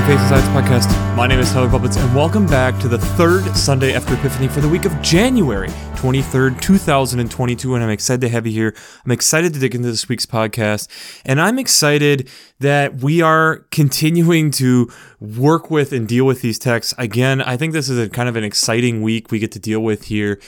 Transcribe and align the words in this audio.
the 0.00 0.06
Faith 0.06 0.28
Science 0.28 0.46
Podcast. 0.48 1.16
My 1.16 1.26
name 1.26 1.40
is 1.40 1.52
Tyler 1.52 1.68
Bublitz, 1.68 2.02
and 2.02 2.14
welcome 2.14 2.46
back 2.46 2.78
to 2.80 2.88
the 2.88 2.98
third 2.98 3.44
Sunday 3.54 3.92
after 3.92 4.14
Epiphany 4.14 4.48
for 4.48 4.60
the 4.60 4.68
week 4.68 4.84
of 4.84 5.02
January 5.02 5.68
23rd, 5.96 6.60
2022. 6.60 7.74
And 7.74 7.84
I'm 7.84 7.90
excited 7.90 8.20
to 8.22 8.28
have 8.28 8.46
you 8.46 8.52
here. 8.52 8.74
I'm 9.04 9.10
excited 9.10 9.52
to 9.52 9.60
dig 9.60 9.74
into 9.74 9.88
this 9.88 10.08
week's 10.08 10.26
podcast, 10.26 10.88
and 11.26 11.40
I'm 11.40 11.58
excited 11.58 12.30
that 12.60 13.02
we 13.02 13.20
are 13.20 13.66
continuing 13.70 14.50
to 14.52 14.90
work 15.20 15.70
with 15.70 15.92
and 15.92 16.08
deal 16.08 16.24
with 16.24 16.40
these 16.40 16.58
texts. 16.58 16.94
Again, 16.96 17.42
I 17.42 17.56
think 17.56 17.72
this 17.72 17.88
is 17.88 17.98
a 17.98 18.08
kind 18.08 18.28
of 18.28 18.36
an 18.36 18.44
exciting 18.44 19.02
week 19.02 19.30
we 19.30 19.38
get 19.38 19.52
to 19.52 19.58
deal 19.58 19.80
with 19.80 20.04
here 20.04 20.40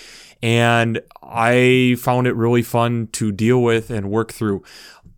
and 0.42 1.00
I 1.22 1.96
found 2.00 2.26
it 2.26 2.34
really 2.34 2.62
fun 2.62 3.08
to 3.12 3.30
deal 3.30 3.62
with 3.62 3.90
and 3.90 4.10
work 4.10 4.32
through. 4.32 4.64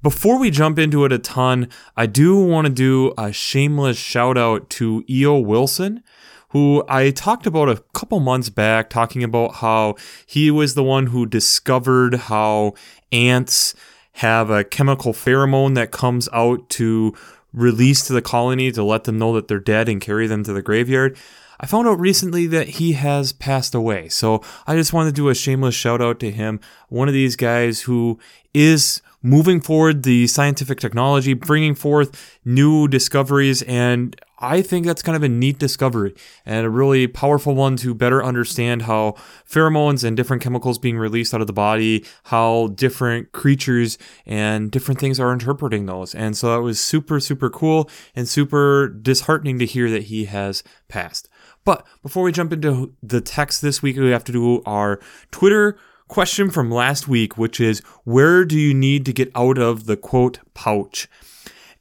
Before 0.05 0.39
we 0.39 0.51
jump 0.51 0.79
into 0.79 1.07
it 1.07 1.13
a 1.13 1.19
ton, 1.19 1.67
I 1.97 2.05
do 2.05 2.39
want 2.39 2.67
to 2.67 2.71
do 2.71 3.15
a 3.17 3.33
shameless 3.33 3.97
shout 3.97 4.37
out 4.37 4.69
to 4.69 5.03
E.O. 5.09 5.39
Wilson, 5.39 6.03
who 6.51 6.85
I 6.91 7.11
talked 7.11 7.47
about 7.47 7.71
a 7.71 7.83
couple 7.95 8.21
months 8.21 8.51
back, 8.51 8.91
talking 8.91 9.25
about 9.25 9.55
how 9.55 9.95
he 10.27 10.51
was 10.51 10.75
the 10.75 10.85
one 10.85 11.07
who 11.07 11.25
discovered 11.25 12.17
how 12.17 12.75
ants 13.13 13.75
have 14.17 14.51
a 14.51 14.63
chemical 14.63 15.15
pheromone 15.15 15.75
that 15.77 15.91
comes 15.91 16.29
out 16.35 16.69
to 16.69 17.15
release 17.55 18.07
to 18.07 18.13
the 18.13 18.21
colony 18.21 18.71
to 18.73 18.85
let 18.85 19.05
them 19.05 19.19
know 19.19 19.33
that 19.33 19.49
they're 19.49 19.59
dead 19.59 19.89
and 19.89 20.03
carry 20.03 20.27
them 20.27 20.45
to 20.45 20.53
the 20.53 20.61
graveyard. 20.61 21.17
I 21.61 21.67
found 21.67 21.87
out 21.89 22.01
recently 22.01 22.47
that 22.49 22.69
he 22.69 22.93
has 22.93 23.33
passed 23.33 23.75
away. 23.75 24.09
So 24.09 24.43
I 24.67 24.77
just 24.77 24.93
want 24.93 25.09
to 25.09 25.13
do 25.13 25.29
a 25.29 25.35
shameless 25.35 25.75
shout 25.75 26.01
out 26.03 26.21
to 26.21 26.31
him. 26.31 26.61
One 26.89 27.09
of 27.09 27.15
these 27.15 27.37
guys 27.37 27.83
who 27.83 28.19
is 28.53 29.03
moving 29.23 29.61
forward 29.61 30.03
the 30.03 30.27
scientific 30.27 30.79
technology, 30.79 31.33
bringing 31.33 31.75
forth 31.75 32.39
new 32.45 32.87
discoveries, 32.87 33.63
and 33.63 34.15
I 34.39 34.61
think 34.61 34.85
that's 34.85 35.01
kind 35.01 35.17
of 35.17 35.23
a 35.23 35.29
neat 35.29 35.59
discovery 35.59 36.15
and 36.45 36.67
a 36.67 36.71
really 36.71 37.07
powerful 37.07 37.55
one 37.55 37.77
to 37.77 37.95
better 37.95 38.23
understand 38.23 38.83
how 38.83 39.15
pheromones 39.49 40.05
and 40.05 40.15
different 40.15 40.43
chemicals 40.43 40.79
being 40.79 40.99
released 40.99 41.33
out 41.33 41.41
of 41.41 41.47
the 41.47 41.55
body, 41.55 42.05
how 42.25 42.69
different 42.75 43.33
creatures 43.33 43.97
and 44.27 44.71
different 44.71 45.01
things 45.01 45.19
are 45.19 45.33
interpreting 45.33 45.87
those. 45.87 46.15
And 46.15 46.37
so 46.37 46.51
that 46.55 46.61
was 46.61 46.79
super, 46.79 47.21
super 47.21 47.49
cool 47.49 47.89
and 48.15 48.29
super 48.29 48.89
disheartening 48.89 49.59
to 49.61 49.67
hear 49.67 49.89
that 49.91 50.05
he 50.05 50.27
has 50.27 50.63
passed. 50.89 51.29
But 51.65 51.87
before 52.03 52.23
we 52.23 52.33
jump 52.33 52.53
into 52.53 52.95
the 53.03 53.21
text 53.21 53.63
this 53.63 53.83
week, 53.83 53.97
we 53.97 54.11
have 54.11 54.25
to 54.25 54.33
do 54.33 54.63
our 54.67 55.01
Twitter 55.31 55.77
question 56.09 56.51
from 56.51 56.71
last 56.71 57.09
week, 57.09 57.39
which 57.39 57.61
is 57.61 57.81
where 58.05 58.45
do 58.45 58.59
you 58.59 58.75
need 58.75 59.07
to 59.07 59.13
get 59.13 59.31
out 59.35 59.59
of 59.59 59.87
the 59.87 59.97
quote 59.97 60.39
pouch? 60.53 61.09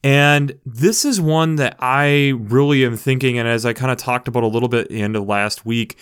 And 0.03 0.59
this 0.66 1.06
is 1.06 1.22
one 1.22 1.56
that 1.56 1.75
I 1.80 2.34
really 2.38 2.86
am 2.86 2.98
thinking, 2.98 3.38
and 3.38 3.48
as 3.48 3.66
I 3.66 3.73
kind 3.73 3.92
of 3.92 3.98
talked 3.98 4.28
about 4.28 4.44
a 4.44 4.48
little 4.48 4.70
bit 4.70 4.92
at 4.92 5.14
the 5.14 5.22
last 5.22 5.66
week, 5.66 5.97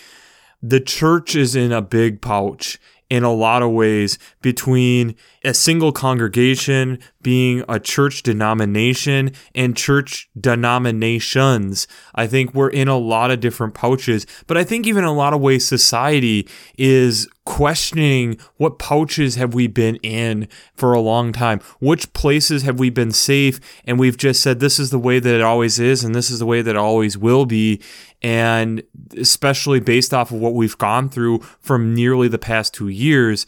the 0.61 0.79
church 0.79 1.35
is 1.35 1.55
in 1.55 1.71
a 1.71 1.81
big 1.81 2.21
pouch 2.21 2.79
in 3.11 3.23
a 3.23 3.33
lot 3.33 3.61
of 3.61 3.71
ways 3.71 4.17
between 4.41 5.15
a 5.43 5.53
single 5.53 5.91
congregation 5.91 6.97
being 7.23 7.63
a 7.67 7.79
church 7.79 8.23
denomination 8.23 9.31
and 9.55 9.75
church 9.75 10.29
denominations. 10.39 11.87
I 12.15 12.27
think 12.27 12.53
we're 12.53 12.69
in 12.69 12.87
a 12.87 12.97
lot 12.97 13.31
of 13.31 13.39
different 13.39 13.73
pouches, 13.73 14.25
but 14.47 14.57
I 14.57 14.63
think 14.63 14.87
even 14.87 15.03
a 15.03 15.13
lot 15.13 15.33
of 15.33 15.41
ways 15.41 15.67
society 15.67 16.47
is 16.77 17.27
questioning 17.45 18.37
what 18.57 18.77
pouches 18.77 19.35
have 19.35 19.53
we 19.53 19.67
been 19.67 19.95
in 19.97 20.47
for 20.75 20.93
a 20.93 20.99
long 20.99 21.33
time? 21.33 21.59
Which 21.79 22.13
places 22.13 22.63
have 22.63 22.79
we 22.79 22.89
been 22.89 23.11
safe? 23.11 23.59
And 23.85 23.99
we've 23.99 24.17
just 24.17 24.41
said 24.41 24.59
this 24.59 24.79
is 24.79 24.91
the 24.91 24.99
way 24.99 25.19
that 25.19 25.35
it 25.35 25.41
always 25.41 25.79
is 25.79 26.03
and 26.03 26.13
this 26.13 26.29
is 26.29 26.39
the 26.39 26.45
way 26.45 26.61
that 26.61 26.71
it 26.71 26.77
always 26.77 27.17
will 27.17 27.45
be 27.45 27.81
and 28.21 28.83
especially 29.17 29.79
based 29.79 30.13
off 30.13 30.31
of 30.31 30.39
what 30.39 30.53
we've 30.53 30.77
gone 30.77 31.09
through 31.09 31.39
from 31.59 31.93
nearly 31.93 32.27
the 32.27 32.37
past 32.37 32.73
two 32.73 32.87
years, 32.87 33.45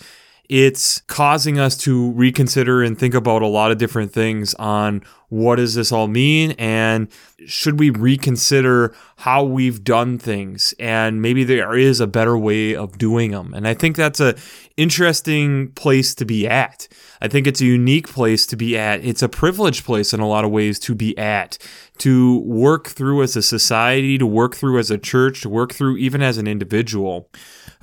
it's 0.50 1.02
causing 1.08 1.58
us 1.58 1.78
to 1.78 2.12
reconsider 2.12 2.84
and 2.84 3.00
think 3.00 3.14
about 3.14 3.42
a 3.42 3.48
lot 3.48 3.72
of 3.72 3.78
different 3.78 4.12
things 4.12 4.54
on 4.56 5.02
what 5.30 5.56
does 5.56 5.74
this 5.74 5.92
all 5.92 6.08
mean 6.08 6.52
and 6.60 7.08
should 7.46 7.80
we 7.80 7.90
reconsider 7.90 8.94
how 9.18 9.44
we've 9.44 9.84
done 9.84 10.20
things? 10.20 10.74
And 10.80 11.22
maybe 11.22 11.44
there 11.44 11.76
is 11.76 12.00
a 12.00 12.08
better 12.08 12.38
way 12.38 12.76
of 12.76 12.98
doing 12.98 13.32
them 13.32 13.54
and 13.54 13.68
i 13.68 13.74
think 13.74 13.96
that's 13.96 14.20
a 14.20 14.36
interesting 14.78 15.72
place 15.72 16.16
to 16.16 16.26
be 16.26 16.48
at. 16.48 16.88
I 17.22 17.28
think 17.28 17.48
it's 17.48 17.62
a 17.62 17.66
unique 17.66 18.08
place 18.08 18.46
to 18.48 18.56
be 18.56 18.78
at. 18.78 19.04
It's 19.04 19.22
a 19.22 19.30
privileged 19.30 19.86
place 19.86 20.14
in 20.14 20.20
a 20.20 20.28
lot 20.28 20.46
of 20.46 20.52
ways 20.52 20.80
to 20.80 20.96
be 20.96 21.18
at 21.18 21.58
to 22.00 22.40
work 22.40 22.88
through 22.88 23.22
as 23.22 23.36
a 23.36 23.42
society 23.42 24.18
to 24.18 24.26
work 24.26 24.56
through 24.56 24.80
as 24.80 24.90
a 24.90 24.98
church 24.98 25.42
to 25.42 25.50
work 25.50 25.74
through 25.74 25.98
even 25.98 26.22
as 26.22 26.38
an 26.38 26.48
individual. 26.48 27.30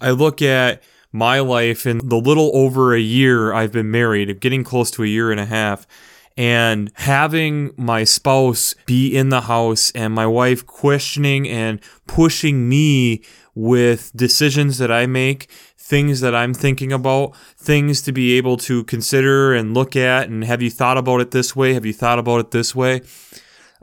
I 0.00 0.10
look 0.10 0.42
at 0.42 0.82
my 1.12 1.40
life 1.40 1.86
in 1.86 1.98
the 1.98 2.16
little 2.16 2.50
over 2.54 2.94
a 2.94 3.00
year 3.00 3.52
I've 3.52 3.72
been 3.72 3.90
married, 3.90 4.40
getting 4.40 4.64
close 4.64 4.90
to 4.92 5.02
a 5.02 5.06
year 5.06 5.30
and 5.30 5.40
a 5.40 5.46
half, 5.46 5.86
and 6.36 6.90
having 6.94 7.72
my 7.76 8.04
spouse 8.04 8.74
be 8.86 9.14
in 9.16 9.28
the 9.28 9.42
house 9.42 9.90
and 9.92 10.14
my 10.14 10.26
wife 10.26 10.64
questioning 10.66 11.48
and 11.48 11.80
pushing 12.06 12.68
me 12.68 13.22
with 13.54 14.12
decisions 14.14 14.78
that 14.78 14.92
I 14.92 15.06
make, 15.06 15.50
things 15.76 16.20
that 16.20 16.34
I'm 16.34 16.54
thinking 16.54 16.92
about, 16.92 17.36
things 17.58 18.00
to 18.02 18.12
be 18.12 18.38
able 18.38 18.56
to 18.58 18.84
consider 18.84 19.52
and 19.52 19.74
look 19.74 19.96
at. 19.96 20.28
And 20.28 20.44
have 20.44 20.62
you 20.62 20.70
thought 20.70 20.96
about 20.96 21.20
it 21.20 21.32
this 21.32 21.56
way? 21.56 21.74
Have 21.74 21.84
you 21.84 21.92
thought 21.92 22.18
about 22.18 22.40
it 22.40 22.50
this 22.52 22.74
way? 22.74 23.02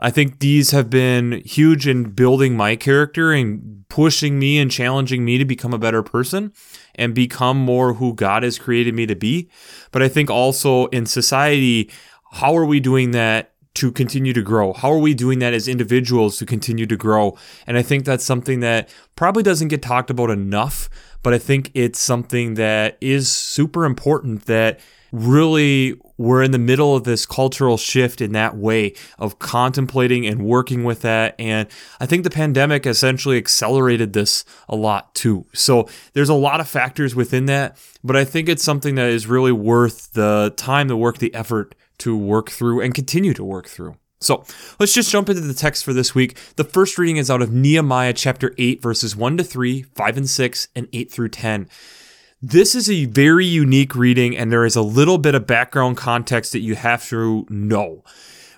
I 0.00 0.10
think 0.10 0.38
these 0.38 0.70
have 0.70 0.88
been 0.88 1.42
huge 1.44 1.86
in 1.86 2.10
building 2.10 2.56
my 2.56 2.76
character 2.76 3.32
and 3.32 3.84
pushing 3.88 4.38
me 4.38 4.58
and 4.58 4.70
challenging 4.70 5.24
me 5.24 5.38
to 5.38 5.44
become 5.44 5.74
a 5.74 5.78
better 5.78 6.02
person 6.02 6.52
and 6.98 7.14
become 7.14 7.56
more 7.56 7.94
who 7.94 8.12
God 8.12 8.42
has 8.42 8.58
created 8.58 8.94
me 8.94 9.06
to 9.06 9.16
be. 9.16 9.48
But 9.92 10.02
I 10.02 10.08
think 10.08 10.28
also 10.28 10.86
in 10.86 11.06
society, 11.06 11.90
how 12.32 12.56
are 12.56 12.66
we 12.66 12.80
doing 12.80 13.12
that 13.12 13.52
to 13.74 13.92
continue 13.92 14.32
to 14.32 14.42
grow? 14.42 14.72
How 14.72 14.90
are 14.90 14.98
we 14.98 15.14
doing 15.14 15.38
that 15.38 15.54
as 15.54 15.68
individuals 15.68 16.36
to 16.38 16.46
continue 16.46 16.86
to 16.86 16.96
grow? 16.96 17.38
And 17.66 17.78
I 17.78 17.82
think 17.82 18.04
that's 18.04 18.24
something 18.24 18.60
that 18.60 18.88
probably 19.14 19.42
doesn't 19.42 19.68
get 19.68 19.80
talked 19.80 20.10
about 20.10 20.30
enough, 20.30 20.90
but 21.22 21.32
I 21.32 21.38
think 21.38 21.70
it's 21.74 22.00
something 22.00 22.54
that 22.54 22.98
is 23.00 23.30
super 23.30 23.84
important 23.84 24.46
that 24.46 24.80
really 25.12 25.94
we're 26.16 26.42
in 26.42 26.50
the 26.50 26.58
middle 26.58 26.96
of 26.96 27.04
this 27.04 27.24
cultural 27.24 27.76
shift 27.76 28.20
in 28.20 28.32
that 28.32 28.56
way 28.56 28.94
of 29.18 29.38
contemplating 29.38 30.26
and 30.26 30.44
working 30.44 30.84
with 30.84 31.02
that. 31.02 31.34
And 31.38 31.68
I 32.00 32.06
think 32.06 32.24
the 32.24 32.30
pandemic 32.30 32.86
essentially 32.86 33.38
accelerated 33.38 34.12
this 34.12 34.44
a 34.68 34.76
lot 34.76 35.14
too. 35.14 35.46
So 35.54 35.88
there's 36.12 36.28
a 36.28 36.34
lot 36.34 36.60
of 36.60 36.68
factors 36.68 37.14
within 37.14 37.46
that, 37.46 37.78
but 38.02 38.16
I 38.16 38.24
think 38.24 38.48
it's 38.48 38.64
something 38.64 38.96
that 38.96 39.08
is 39.10 39.26
really 39.26 39.52
worth 39.52 40.12
the 40.12 40.52
time, 40.56 40.88
the 40.88 40.96
work, 40.96 41.18
the 41.18 41.34
effort 41.34 41.74
to 41.98 42.16
work 42.16 42.50
through 42.50 42.80
and 42.80 42.94
continue 42.94 43.34
to 43.34 43.44
work 43.44 43.68
through. 43.68 43.96
So 44.20 44.44
let's 44.80 44.94
just 44.94 45.10
jump 45.10 45.28
into 45.28 45.42
the 45.42 45.54
text 45.54 45.84
for 45.84 45.92
this 45.92 46.14
week. 46.14 46.36
The 46.56 46.64
first 46.64 46.98
reading 46.98 47.18
is 47.18 47.30
out 47.30 47.42
of 47.42 47.52
Nehemiah 47.52 48.12
chapter 48.12 48.52
8, 48.58 48.82
verses 48.82 49.14
1 49.14 49.36
to 49.36 49.44
3, 49.44 49.82
5 49.82 50.16
and 50.16 50.28
6, 50.28 50.68
and 50.74 50.88
8 50.92 51.10
through 51.10 51.28
10. 51.28 51.68
This 52.40 52.76
is 52.76 52.88
a 52.88 53.06
very 53.06 53.46
unique 53.46 53.96
reading, 53.96 54.36
and 54.36 54.52
there 54.52 54.64
is 54.64 54.76
a 54.76 54.82
little 54.82 55.18
bit 55.18 55.34
of 55.34 55.44
background 55.44 55.96
context 55.96 56.52
that 56.52 56.60
you 56.60 56.76
have 56.76 57.04
to 57.08 57.44
know. 57.50 58.04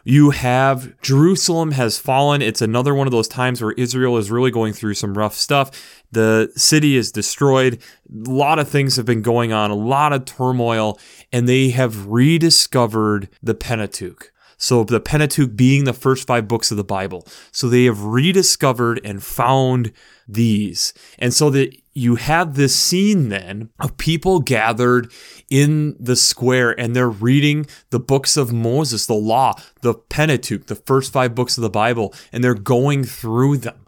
You 0.04 0.30
have 0.30 1.00
Jerusalem 1.00 1.70
has 1.72 1.98
fallen. 1.98 2.42
It's 2.42 2.60
another 2.60 2.94
one 2.94 3.06
of 3.06 3.10
those 3.10 3.28
times 3.28 3.62
where 3.62 3.72
Israel 3.72 4.18
is 4.18 4.30
really 4.30 4.50
going 4.50 4.74
through 4.74 4.94
some 4.94 5.16
rough 5.16 5.34
stuff. 5.34 6.02
The 6.12 6.52
city 6.56 6.94
is 6.94 7.10
destroyed. 7.10 7.80
A 8.26 8.30
lot 8.30 8.58
of 8.58 8.68
things 8.68 8.96
have 8.96 9.06
been 9.06 9.22
going 9.22 9.50
on, 9.50 9.70
a 9.70 9.74
lot 9.74 10.12
of 10.12 10.26
turmoil, 10.26 10.98
and 11.32 11.48
they 11.48 11.70
have 11.70 12.06
rediscovered 12.06 13.30
the 13.42 13.54
Pentateuch. 13.54 14.30
So, 14.58 14.84
the 14.84 15.00
Pentateuch 15.00 15.56
being 15.56 15.84
the 15.84 15.94
first 15.94 16.26
five 16.26 16.46
books 16.46 16.70
of 16.70 16.76
the 16.76 16.84
Bible. 16.84 17.26
So, 17.50 17.66
they 17.66 17.86
have 17.86 18.04
rediscovered 18.04 19.00
and 19.02 19.22
found 19.22 19.90
these. 20.32 20.92
And 21.18 21.34
so 21.34 21.50
that 21.50 21.76
you 21.92 22.14
have 22.16 22.54
this 22.54 22.74
scene 22.74 23.28
then 23.30 23.70
of 23.80 23.96
people 23.96 24.40
gathered 24.40 25.10
in 25.50 25.96
the 25.98 26.16
square 26.16 26.78
and 26.78 26.94
they're 26.94 27.10
reading 27.10 27.66
the 27.90 27.98
books 27.98 28.36
of 28.36 28.52
Moses, 28.52 29.06
the 29.06 29.14
law, 29.14 29.54
the 29.82 29.94
Pentateuch, 29.94 30.66
the 30.66 30.76
first 30.76 31.12
five 31.12 31.34
books 31.34 31.58
of 31.58 31.62
the 31.62 31.70
Bible, 31.70 32.14
and 32.32 32.44
they're 32.44 32.54
going 32.54 33.04
through 33.04 33.58
them. 33.58 33.86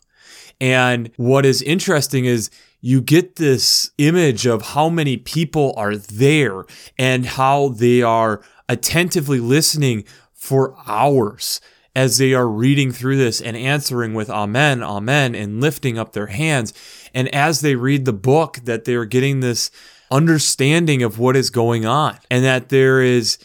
And 0.61 1.11
what 1.17 1.47
is 1.47 1.63
interesting 1.63 2.25
is 2.25 2.51
you 2.81 3.01
get 3.01 3.37
this 3.37 3.93
image 3.99 4.47
of 4.47 4.63
how 4.63 4.89
many 4.89 5.17
people 5.17 5.73
are 5.77 5.97
there 5.97 6.65
and 6.99 7.25
how 7.25 7.69
they 7.69 8.03
are 8.03 8.43
attentively 8.69 9.39
listening 9.39 10.05
for 10.33 10.75
hours 10.87 11.61
as 11.95 12.19
they 12.19 12.33
are 12.33 12.49
reading 12.49 12.91
through 12.91 13.17
this 13.17 13.41
and 13.41 13.57
answering 13.57 14.15
with 14.15 14.31
Amen, 14.31 14.83
Amen, 14.83 15.35
and 15.35 15.61
lifting 15.61 15.99
up 15.99 16.13
their 16.13 16.29
hands. 16.29 16.73
And 17.15 17.33
as 17.35 17.61
they 17.61 17.75
read 17.75 18.05
the 18.05 18.13
book, 18.13 18.59
that 18.65 18.85
they're 18.85 19.05
getting 19.05 19.41
this 19.41 19.71
understanding 20.11 21.03
of 21.03 21.19
what 21.19 21.37
is 21.37 21.51
going 21.51 21.87
on 21.87 22.19
and 22.31 22.45
that 22.45 22.69
there 22.69 23.01
is 23.01 23.39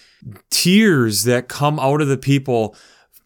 tears 0.50 1.24
that 1.24 1.48
come 1.48 1.80
out 1.80 2.02
of 2.02 2.10
the 2.10 2.18
people 2.18 2.76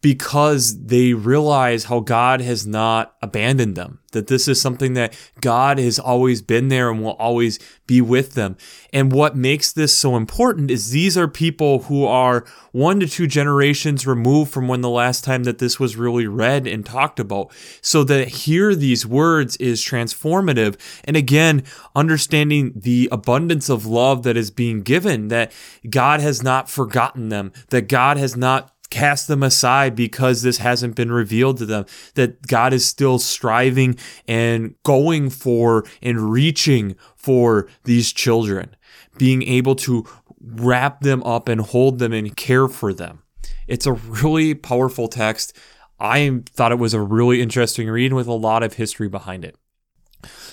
because 0.02 0.86
they 0.86 1.14
realize 1.14 1.84
how 1.84 2.00
God 2.00 2.40
has 2.40 2.66
not 2.66 3.14
abandoned 3.22 3.76
them, 3.76 4.00
that 4.10 4.26
this 4.26 4.48
is 4.48 4.60
something 4.60 4.94
that 4.94 5.16
God 5.40 5.78
has 5.78 5.96
always 5.96 6.42
been 6.42 6.68
there 6.68 6.90
and 6.90 7.00
will 7.00 7.12
always 7.12 7.60
be 7.86 8.00
with 8.00 8.34
them. 8.34 8.56
And 8.92 9.12
what 9.12 9.36
makes 9.36 9.72
this 9.72 9.96
so 9.96 10.16
important 10.16 10.72
is 10.72 10.90
these 10.90 11.16
are 11.16 11.28
people 11.28 11.84
who 11.84 12.04
are 12.04 12.44
one 12.72 12.98
to 12.98 13.06
two 13.06 13.28
generations 13.28 14.04
removed 14.04 14.50
from 14.50 14.66
when 14.66 14.80
the 14.80 14.90
last 14.90 15.22
time 15.22 15.44
that 15.44 15.58
this 15.58 15.78
was 15.78 15.94
really 15.94 16.26
read 16.26 16.66
and 16.66 16.84
talked 16.84 17.20
about. 17.20 17.52
So 17.80 18.02
that 18.02 18.26
hear 18.28 18.74
these 18.74 19.06
words 19.06 19.56
is 19.58 19.84
transformative. 19.84 20.76
And 21.04 21.16
again, 21.16 21.62
understanding 21.94 22.72
the 22.74 23.08
abundance 23.12 23.68
of 23.68 23.86
love 23.86 24.24
that 24.24 24.36
is 24.36 24.50
being 24.50 24.82
given, 24.82 25.28
that 25.28 25.52
God 25.88 26.18
has 26.18 26.42
not 26.42 26.68
forgotten 26.68 27.28
them, 27.28 27.52
that 27.68 27.88
God 27.88 28.16
has 28.16 28.36
not 28.36 28.71
cast 28.92 29.26
them 29.26 29.42
aside 29.42 29.96
because 29.96 30.42
this 30.42 30.58
hasn't 30.58 30.94
been 30.94 31.10
revealed 31.10 31.56
to 31.58 31.66
them. 31.66 31.86
That 32.14 32.46
God 32.46 32.74
is 32.74 32.84
still 32.84 33.18
striving 33.18 33.96
and 34.28 34.74
going 34.82 35.30
for 35.30 35.84
and 36.02 36.30
reaching 36.30 36.94
for 37.16 37.68
these 37.84 38.12
children, 38.12 38.76
being 39.16 39.42
able 39.42 39.74
to 39.76 40.06
wrap 40.40 41.00
them 41.00 41.22
up 41.22 41.48
and 41.48 41.62
hold 41.62 41.98
them 41.98 42.12
and 42.12 42.36
care 42.36 42.68
for 42.68 42.92
them. 42.92 43.22
It's 43.66 43.86
a 43.86 43.92
really 43.92 44.54
powerful 44.54 45.08
text. 45.08 45.56
I 45.98 46.42
thought 46.50 46.72
it 46.72 46.78
was 46.78 46.94
a 46.94 47.00
really 47.00 47.40
interesting 47.40 47.88
read 47.88 48.12
with 48.12 48.26
a 48.26 48.32
lot 48.32 48.62
of 48.62 48.74
history 48.74 49.08
behind 49.08 49.44
it. 49.44 49.56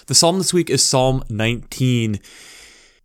The 0.07 0.15
psalm 0.15 0.37
this 0.37 0.53
week 0.53 0.69
is 0.69 0.85
Psalm 0.85 1.23
19. 1.29 2.19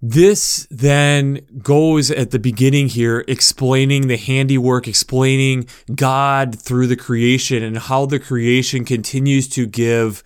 This 0.07 0.69
then 0.71 1.41
goes 1.63 2.11
at 2.11 2.31
the 2.31 2.39
beginning 2.39 2.89
here, 2.89 3.25
explaining 3.27 4.07
the 4.07 4.19
handiwork, 4.19 4.87
explaining 4.87 5.67
God 5.95 6.61
through 6.61 6.89
the 6.89 6.97
creation 6.97 7.63
and 7.63 7.79
how 7.79 8.05
the 8.05 8.19
creation 8.19 8.85
continues 8.85 9.49
to 9.49 9.65
give 9.65 10.23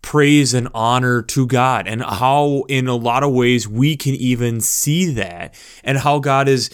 praise 0.00 0.54
and 0.54 0.66
honor 0.72 1.20
to 1.20 1.46
God, 1.46 1.86
and 1.86 2.02
how, 2.02 2.64
in 2.70 2.88
a 2.88 2.96
lot 2.96 3.22
of 3.22 3.30
ways, 3.30 3.68
we 3.68 3.98
can 3.98 4.14
even 4.14 4.62
see 4.62 5.12
that, 5.12 5.54
and 5.84 5.98
how 5.98 6.20
God 6.20 6.48
is 6.48 6.70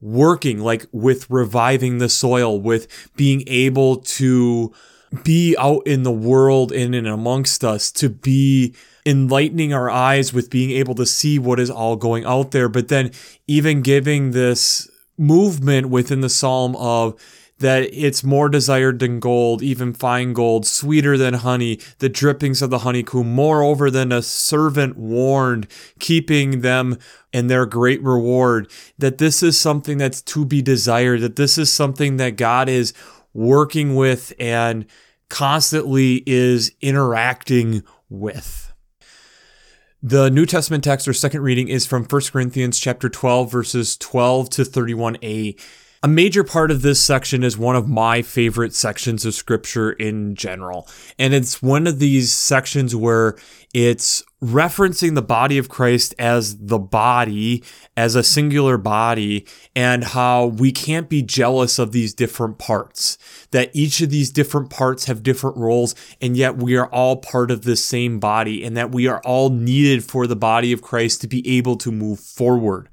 working, 0.00 0.60
like 0.60 0.86
with 0.92 1.28
reviving 1.28 1.98
the 1.98 2.08
soil, 2.08 2.60
with 2.60 2.86
being 3.16 3.42
able 3.48 3.96
to 3.96 4.72
be 5.24 5.56
out 5.58 5.84
in 5.88 6.04
the 6.04 6.12
world 6.12 6.70
and 6.70 6.94
in 6.94 7.06
and 7.06 7.08
amongst 7.08 7.64
us, 7.64 7.90
to 7.90 8.08
be 8.08 8.76
enlightening 9.06 9.72
our 9.72 9.88
eyes 9.88 10.32
with 10.32 10.50
being 10.50 10.72
able 10.72 10.94
to 10.96 11.06
see 11.06 11.38
what 11.38 11.60
is 11.60 11.70
all 11.70 11.96
going 11.96 12.24
out 12.24 12.50
there, 12.50 12.68
but 12.68 12.88
then 12.88 13.12
even 13.46 13.80
giving 13.80 14.32
this 14.32 14.90
movement 15.16 15.88
within 15.88 16.20
the 16.20 16.28
psalm 16.28 16.76
of 16.76 17.14
that 17.58 17.84
it's 17.84 18.22
more 18.22 18.48
desired 18.50 18.98
than 18.98 19.18
gold, 19.18 19.62
even 19.62 19.94
fine 19.94 20.34
gold, 20.34 20.66
sweeter 20.66 21.16
than 21.16 21.34
honey, 21.34 21.80
the 22.00 22.08
drippings 22.08 22.60
of 22.60 22.68
the 22.68 22.80
honeycomb, 22.80 23.32
moreover 23.32 23.90
than 23.90 24.12
a 24.12 24.20
servant 24.20 24.96
warned, 24.96 25.66
keeping 25.98 26.60
them 26.60 26.98
in 27.32 27.46
their 27.46 27.64
great 27.64 28.02
reward. 28.02 28.70
That 28.98 29.18
this 29.18 29.42
is 29.42 29.58
something 29.58 29.96
that's 29.96 30.20
to 30.22 30.44
be 30.44 30.60
desired, 30.60 31.22
that 31.22 31.36
this 31.36 31.56
is 31.56 31.72
something 31.72 32.18
that 32.18 32.36
God 32.36 32.68
is 32.68 32.92
working 33.32 33.94
with 33.94 34.34
and 34.38 34.84
constantly 35.30 36.22
is 36.26 36.72
interacting 36.82 37.82
with. 38.10 38.65
The 40.08 40.30
New 40.30 40.46
Testament 40.46 40.84
text 40.84 41.08
or 41.08 41.12
second 41.12 41.42
reading 41.42 41.66
is 41.66 41.84
from 41.84 42.04
1 42.04 42.22
Corinthians 42.30 42.78
chapter 42.78 43.08
12 43.08 43.50
verses 43.50 43.96
12 43.96 44.48
to 44.50 44.62
31a. 44.62 45.58
A 46.02 46.08
major 46.08 46.44
part 46.44 46.70
of 46.70 46.82
this 46.82 47.02
section 47.02 47.42
is 47.42 47.56
one 47.56 47.74
of 47.74 47.88
my 47.88 48.20
favorite 48.20 48.74
sections 48.74 49.24
of 49.24 49.34
scripture 49.34 49.92
in 49.92 50.34
general. 50.34 50.86
And 51.18 51.32
it's 51.32 51.62
one 51.62 51.86
of 51.86 51.98
these 51.98 52.32
sections 52.32 52.94
where 52.94 53.36
it's 53.72 54.22
referencing 54.42 55.14
the 55.14 55.22
body 55.22 55.56
of 55.56 55.70
Christ 55.70 56.14
as 56.18 56.58
the 56.58 56.78
body, 56.78 57.64
as 57.96 58.14
a 58.14 58.22
singular 58.22 58.76
body, 58.76 59.46
and 59.74 60.04
how 60.04 60.46
we 60.46 60.70
can't 60.70 61.08
be 61.08 61.22
jealous 61.22 61.78
of 61.78 61.92
these 61.92 62.12
different 62.12 62.58
parts. 62.58 63.16
That 63.52 63.70
each 63.72 64.02
of 64.02 64.10
these 64.10 64.30
different 64.30 64.68
parts 64.68 65.06
have 65.06 65.22
different 65.22 65.56
roles, 65.56 65.94
and 66.20 66.36
yet 66.36 66.58
we 66.58 66.76
are 66.76 66.88
all 66.88 67.16
part 67.16 67.50
of 67.50 67.62
the 67.62 67.76
same 67.76 68.20
body, 68.20 68.62
and 68.62 68.76
that 68.76 68.92
we 68.92 69.06
are 69.06 69.20
all 69.24 69.48
needed 69.48 70.04
for 70.04 70.26
the 70.26 70.36
body 70.36 70.72
of 70.72 70.82
Christ 70.82 71.22
to 71.22 71.26
be 71.26 71.56
able 71.56 71.76
to 71.76 71.90
move 71.90 72.20
forward 72.20 72.90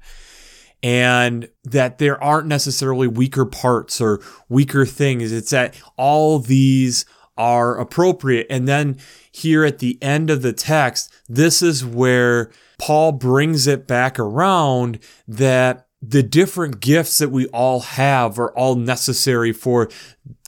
and 0.84 1.48
that 1.64 1.96
there 1.96 2.22
aren't 2.22 2.46
necessarily 2.46 3.08
weaker 3.08 3.46
parts 3.46 4.02
or 4.02 4.20
weaker 4.50 4.84
things. 4.84 5.32
It's 5.32 5.48
that 5.48 5.74
all 5.96 6.38
these 6.38 7.06
are 7.38 7.78
appropriate. 7.80 8.46
And 8.50 8.68
then 8.68 8.98
here 9.32 9.64
at 9.64 9.78
the 9.78 9.96
end 10.02 10.28
of 10.28 10.42
the 10.42 10.52
text, 10.52 11.10
this 11.26 11.62
is 11.62 11.86
where 11.86 12.52
Paul 12.78 13.12
brings 13.12 13.66
it 13.66 13.86
back 13.86 14.18
around 14.18 14.98
that 15.26 15.86
the 16.02 16.22
different 16.22 16.80
gifts 16.80 17.16
that 17.16 17.30
we 17.30 17.46
all 17.46 17.80
have 17.80 18.38
are 18.38 18.52
all 18.52 18.74
necessary 18.74 19.54
for 19.54 19.88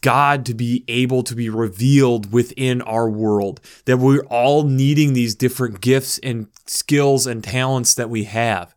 God 0.03 0.44
to 0.44 0.53
be 0.53 0.85
able 0.87 1.23
to 1.23 1.35
be 1.35 1.49
revealed 1.49 2.31
within 2.31 2.83
our 2.83 3.09
world. 3.09 3.62
That 3.87 3.97
we're 3.97 4.27
all 4.27 4.65
needing 4.65 5.15
these 5.15 5.35
different 5.35 5.81
gifts 5.81 6.19
and 6.19 6.49
skills 6.67 7.27
and 7.27 7.43
talents 7.43 7.94
that 7.94 8.11
we 8.11 8.25
have. 8.25 8.75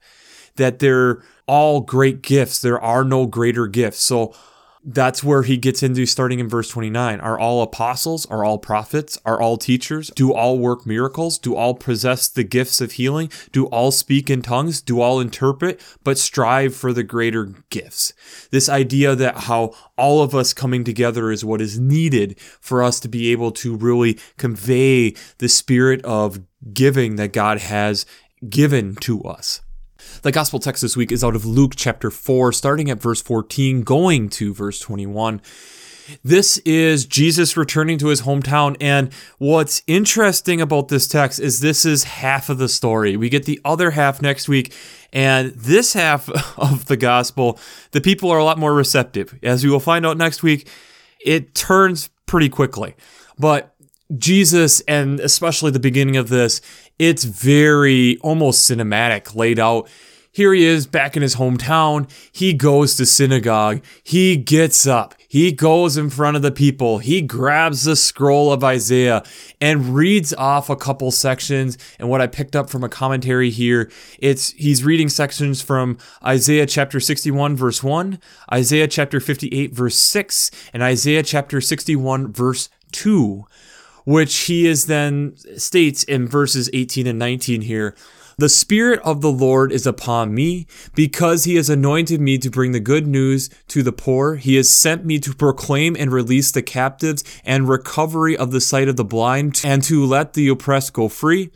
That 0.60 0.80
they're 0.80 1.24
all 1.48 1.82
great 1.82 2.22
gifts. 2.22 2.62
There 2.62 2.80
are 2.80 3.04
no 3.04 3.26
greater 3.26 3.66
gifts. 3.66 4.02
So 4.02 4.36
that's 4.84 5.24
where 5.24 5.44
he 5.44 5.58
gets 5.58 5.84
into 5.84 6.06
starting 6.06 6.40
in 6.40 6.48
verse 6.48 6.70
29. 6.70 7.20
Are 7.20 7.38
all 7.38 7.62
apostles? 7.62 8.26
Are 8.28 8.46
all 8.46 8.58
prophets? 8.58 9.18
Are 9.26 9.40
all 9.40 9.58
teachers? 9.58 10.10
Do 10.16 10.34
all 10.34 10.58
work 10.58 10.86
miracles? 10.86 11.38
Do 11.38 11.56
all 11.56 11.74
possess 11.74 12.30
the 12.30 12.44
gifts 12.44 12.80
of 12.80 12.94
healing? 12.94 13.30
Do 13.52 13.66
all 13.68 13.92
speak 13.92 14.30
in 14.30 14.42
tongues? 14.42 14.82
Do 14.82 15.02
all 15.02 15.20
interpret? 15.20 15.82
But 16.04 16.18
strive 16.18 16.76
for 16.76 16.94
the 16.94 17.04
greater 17.04 17.54
gifts. 17.70 18.14
This 18.52 18.70
idea 18.70 19.16
that 19.16 19.36
how 19.42 19.74
all 19.98 20.22
of 20.22 20.34
us 20.34 20.54
coming 20.54 20.84
together 20.84 21.30
is 21.30 21.44
what 21.44 21.62
is 21.62 21.78
needed 21.78 22.40
for 22.40 22.82
us 22.82 23.00
to 23.02 23.10
be 23.10 23.32
able 23.32 23.52
to 23.52 23.76
really 23.76 24.18
convey 24.38 25.14
the 25.40 25.50
spirit 25.50 26.04
of 26.06 26.40
giving 26.74 27.18
that 27.18 27.34
God 27.34 27.60
has 27.60 28.06
given 28.48 28.96
to 28.98 29.24
us. 29.24 29.62
The 30.22 30.32
gospel 30.32 30.60
text 30.60 30.82
this 30.82 30.98
week 30.98 31.12
is 31.12 31.24
out 31.24 31.36
of 31.36 31.46
Luke 31.46 31.74
chapter 31.76 32.12
4, 32.12 32.52
starting 32.52 32.90
at 32.90 33.02
verse 33.02 33.22
14, 33.22 33.84
going 33.84 34.30
to 34.30 34.54
verse 34.54 34.80
21. 34.80 35.42
This 36.24 36.58
is 36.60 37.06
Jesus 37.06 37.56
returning 37.56 37.98
to 38.00 38.08
his 38.08 38.24
hometown. 38.24 38.76
And 38.82 39.14
what's 39.38 39.82
interesting 39.88 40.60
about 40.60 40.88
this 40.88 41.08
text 41.08 41.40
is 41.40 41.60
this 41.60 41.86
is 41.86 42.04
half 42.04 42.50
of 42.50 42.58
the 42.58 42.70
story. 42.70 43.16
We 43.16 43.30
get 43.30 43.46
the 43.46 43.62
other 43.64 43.92
half 43.92 44.22
next 44.22 44.50
week. 44.50 44.74
And 45.14 45.52
this 45.54 45.94
half 45.94 46.30
of 46.58 46.86
the 46.86 46.98
gospel, 46.98 47.60
the 47.92 48.02
people 48.02 48.30
are 48.32 48.40
a 48.40 48.44
lot 48.44 48.58
more 48.58 48.74
receptive. 48.74 49.38
As 49.44 49.64
we 49.64 49.70
will 49.70 49.80
find 49.80 50.06
out 50.06 50.18
next 50.18 50.44
week, 50.44 50.68
it 51.24 51.54
turns 51.54 52.10
pretty 52.26 52.50
quickly. 52.50 52.96
But 53.38 53.76
Jesus, 54.18 54.82
and 54.82 55.20
especially 55.20 55.72
the 55.72 55.80
beginning 55.80 56.18
of 56.18 56.30
this, 56.30 56.62
it's 56.98 57.24
very 57.24 58.18
almost 58.20 58.70
cinematic, 58.70 59.36
laid 59.36 59.60
out 59.60 59.88
here 60.32 60.54
he 60.54 60.64
is 60.64 60.86
back 60.86 61.16
in 61.16 61.22
his 61.22 61.36
hometown. 61.36 62.10
He 62.32 62.54
goes 62.54 62.96
to 62.96 63.06
synagogue. 63.06 63.82
He 64.04 64.38
gets 64.38 64.86
up. 64.86 65.16
He 65.28 65.52
goes 65.52 65.98
in 65.98 66.10
front 66.10 66.38
of 66.38 66.44
the 66.44 66.52
people. 66.52 67.00
He 67.00 67.22
grabs 67.22 67.84
the 67.84 67.96
scroll 67.96 68.54
of 68.54 68.64
Isaiah 68.64 69.24
and 69.60 69.96
reads 69.96 70.34
off 70.36 70.70
a 70.70 70.76
couple 70.76 71.12
sections. 71.12 71.78
And 71.98 72.10
what 72.10 72.22
I 72.22 72.28
picked 72.28 72.56
up 72.56 72.70
from 72.70 72.84
a 72.84 72.90
commentary 72.90 73.50
here, 73.50 73.92
it's 74.20 74.52
he's 74.52 74.84
reading 74.84 75.10
sections 75.10 75.62
from 75.62 75.98
Isaiah 76.24 76.68
chapter 76.68 77.00
61 77.00 77.56
verse 77.56 77.84
1, 77.84 78.20
Isaiah 78.54 78.88
chapter 78.88 79.20
58 79.20 79.74
verse 79.74 79.98
6, 79.98 80.52
and 80.74 80.84
Isaiah 80.84 81.24
chapter 81.24 81.60
61 81.60 82.32
verse 82.32 82.70
2, 82.92 83.46
which 84.10 84.36
he 84.46 84.66
is 84.66 84.88
then 84.88 85.36
states 85.56 86.04
in 86.04 86.28
verses 86.28 86.68
18 86.74 87.06
and 87.06 87.20
19 87.20 87.62
here. 87.62 87.94
The 88.40 88.50
Spirit 88.50 89.00
of 89.04 89.22
the 89.22 89.32
Lord 89.32 89.72
is 89.72 89.86
upon 89.86 90.34
me, 90.34 90.66
because 90.96 91.44
he 91.44 91.58
has 91.58 91.70
anointed 91.70 92.20
me 92.20 92.40
to 92.40 92.50
bring 92.50 92.72
the 92.72 92.80
good 92.80 93.06
news 93.06 93.52
to 93.68 93.84
the 93.84 93.92
poor. 93.92 94.38
He 94.38 94.56
has 94.56 94.68
sent 94.68 95.06
me 95.06 95.20
to 95.20 95.36
proclaim 95.36 95.96
and 95.96 96.12
release 96.12 96.50
the 96.50 96.64
captives 96.64 97.24
and 97.46 97.70
recovery 97.70 98.36
of 98.36 98.50
the 98.50 98.62
sight 98.62 98.88
of 98.88 98.96
the 98.96 99.04
blind, 99.04 99.62
and 99.64 99.84
to 99.84 100.04
let 100.04 100.34
the 100.34 100.48
oppressed 100.48 100.92
go 100.94 101.08
free, 101.08 101.52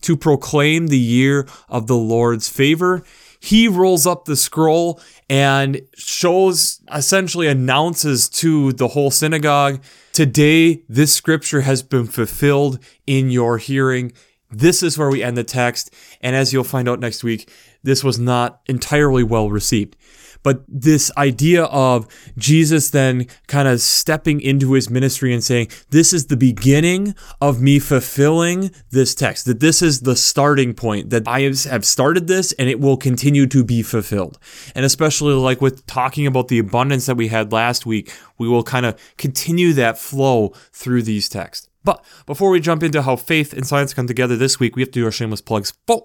to 0.00 0.16
proclaim 0.16 0.86
the 0.86 0.96
year 0.96 1.46
of 1.68 1.88
the 1.88 1.96
Lord's 1.96 2.48
favor. 2.48 3.04
He 3.40 3.68
rolls 3.68 4.06
up 4.06 4.24
the 4.24 4.36
scroll 4.36 5.00
and 5.30 5.80
shows, 5.94 6.80
essentially 6.92 7.46
announces 7.46 8.28
to 8.30 8.72
the 8.72 8.88
whole 8.88 9.10
synagogue, 9.10 9.80
Today, 10.18 10.82
this 10.88 11.14
scripture 11.14 11.60
has 11.60 11.84
been 11.84 12.08
fulfilled 12.08 12.80
in 13.06 13.30
your 13.30 13.58
hearing. 13.58 14.10
This 14.50 14.82
is 14.82 14.98
where 14.98 15.10
we 15.10 15.22
end 15.22 15.36
the 15.36 15.44
text, 15.44 15.94
and 16.20 16.34
as 16.34 16.52
you'll 16.52 16.64
find 16.64 16.88
out 16.88 16.98
next 16.98 17.22
week, 17.22 17.48
this 17.84 18.02
was 18.02 18.18
not 18.18 18.60
entirely 18.66 19.22
well 19.22 19.48
received. 19.48 19.94
But 20.42 20.62
this 20.68 21.10
idea 21.16 21.64
of 21.64 22.06
Jesus 22.36 22.90
then 22.90 23.26
kind 23.46 23.68
of 23.68 23.80
stepping 23.80 24.40
into 24.40 24.72
his 24.72 24.90
ministry 24.90 25.32
and 25.32 25.42
saying, 25.42 25.68
This 25.90 26.12
is 26.12 26.26
the 26.26 26.36
beginning 26.36 27.14
of 27.40 27.60
me 27.60 27.78
fulfilling 27.78 28.70
this 28.90 29.14
text, 29.14 29.46
that 29.46 29.60
this 29.60 29.82
is 29.82 30.00
the 30.00 30.16
starting 30.16 30.74
point, 30.74 31.10
that 31.10 31.26
I 31.26 31.40
have 31.40 31.84
started 31.84 32.26
this 32.26 32.52
and 32.52 32.68
it 32.68 32.80
will 32.80 32.96
continue 32.96 33.46
to 33.48 33.64
be 33.64 33.82
fulfilled. 33.82 34.38
And 34.74 34.84
especially 34.84 35.34
like 35.34 35.60
with 35.60 35.86
talking 35.86 36.26
about 36.26 36.48
the 36.48 36.58
abundance 36.58 37.06
that 37.06 37.16
we 37.16 37.28
had 37.28 37.52
last 37.52 37.86
week, 37.86 38.12
we 38.38 38.48
will 38.48 38.62
kind 38.62 38.86
of 38.86 38.98
continue 39.16 39.72
that 39.74 39.98
flow 39.98 40.52
through 40.72 41.02
these 41.02 41.28
texts. 41.28 41.68
But 41.84 42.04
before 42.26 42.50
we 42.50 42.60
jump 42.60 42.82
into 42.82 43.02
how 43.02 43.16
faith 43.16 43.52
and 43.52 43.66
science 43.66 43.94
come 43.94 44.06
together 44.06 44.36
this 44.36 44.60
week, 44.60 44.76
we 44.76 44.82
have 44.82 44.90
to 44.90 45.00
do 45.00 45.04
our 45.06 45.12
shameless 45.12 45.40
plugs. 45.40 45.72
For 45.86 46.04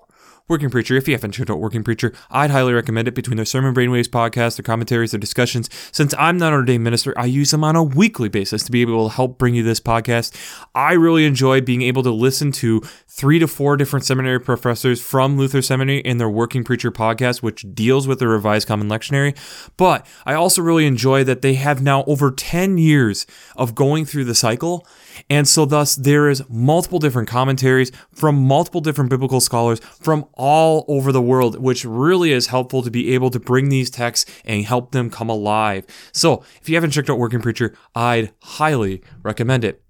Working 0.50 0.70
Preacher, 0.70 0.98
if 0.98 1.08
you 1.08 1.14
haven't 1.14 1.32
checked 1.32 1.50
out 1.50 1.62
Working 1.62 1.86
Preacher, 1.86 2.12
I'd 2.30 2.52
highly 2.52 2.74
recommend 2.74 3.08
it 3.08 3.16
between 3.16 3.38
their 3.38 3.46
Sermon 3.46 3.74
Brainwaves 3.74 4.10
podcast, 4.10 4.58
their 4.58 4.64
commentaries, 4.64 5.12
their 5.12 5.20
discussions. 5.20 5.70
Since 5.94 6.14
I'm 6.20 6.38
not 6.38 6.52
an 6.52 6.60
ordained 6.60 6.84
minister, 6.84 7.14
I 7.18 7.28
use 7.28 7.52
them 7.52 7.64
on 7.64 7.78
a 7.78 7.84
weekly 7.84 8.28
basis 8.28 8.62
to 8.64 8.72
be 8.72 8.82
able 8.82 9.08
to 9.08 9.16
help 9.16 9.38
bring 9.38 9.56
you 9.56 9.64
this 9.64 9.80
podcast. 9.80 10.36
I 10.76 10.94
really 10.94 11.26
enjoy 11.26 11.62
being 11.62 11.82
able 11.82 12.04
to 12.04 12.12
listen 12.12 12.52
to 12.54 12.82
three 13.08 13.40
to 13.40 13.48
four 13.48 13.78
different 13.78 14.04
seminary 14.04 14.42
professors 14.42 15.02
from 15.02 15.38
Luther 15.38 15.62
Seminary 15.62 16.00
in 16.00 16.18
their 16.18 16.30
Working 16.30 16.66
Preacher 16.66 16.92
podcast, 16.92 17.42
which 17.42 17.66
deals 17.74 18.06
with 18.06 18.20
the 18.20 18.28
Revised 18.28 18.68
Common 18.68 18.90
Lectionary. 18.90 19.38
But 19.78 20.06
I 20.26 20.34
also 20.34 20.62
really 20.62 20.86
enjoy 20.86 21.24
that 21.24 21.42
they 21.42 21.54
have 21.54 21.82
now 21.82 22.04
over 22.04 22.32
10 22.32 22.78
years 22.78 23.26
of 23.56 23.76
going 23.76 24.04
through 24.04 24.26
the 24.26 24.36
cycle 24.36 24.86
and 25.30 25.48
so, 25.48 25.66
thus, 25.66 25.96
there 25.96 26.30
is 26.30 26.44
multiple 26.50 27.00
different 27.00 27.28
commentaries 27.28 27.92
from 28.12 28.36
multiple 28.36 28.82
different 28.82 29.10
biblical 29.10 29.40
scholars 29.40 29.80
from 29.80 30.26
all 30.34 30.86
over 30.88 31.12
the 31.12 31.22
world, 31.22 31.60
which 31.60 31.86
really 31.86 32.32
is 32.32 32.48
helpful 32.48 32.82
to 32.82 32.92
be 32.92 33.14
able 33.14 33.30
to 33.30 33.40
bring 33.40 33.70
these 33.70 33.90
texts 33.90 34.30
and 34.46 34.66
help 34.66 34.92
them 34.92 35.10
come 35.10 35.30
alive. 35.30 35.86
So, 36.12 36.44
if 36.62 36.70
you 36.70 36.76
haven't 36.76 36.92
checked 36.92 37.10
out 37.10 37.20
Working 37.20 37.42
Preacher, 37.42 37.76
I'd 37.96 38.32
highly 38.42 39.02
recommend 39.24 39.64
it. 39.64 39.84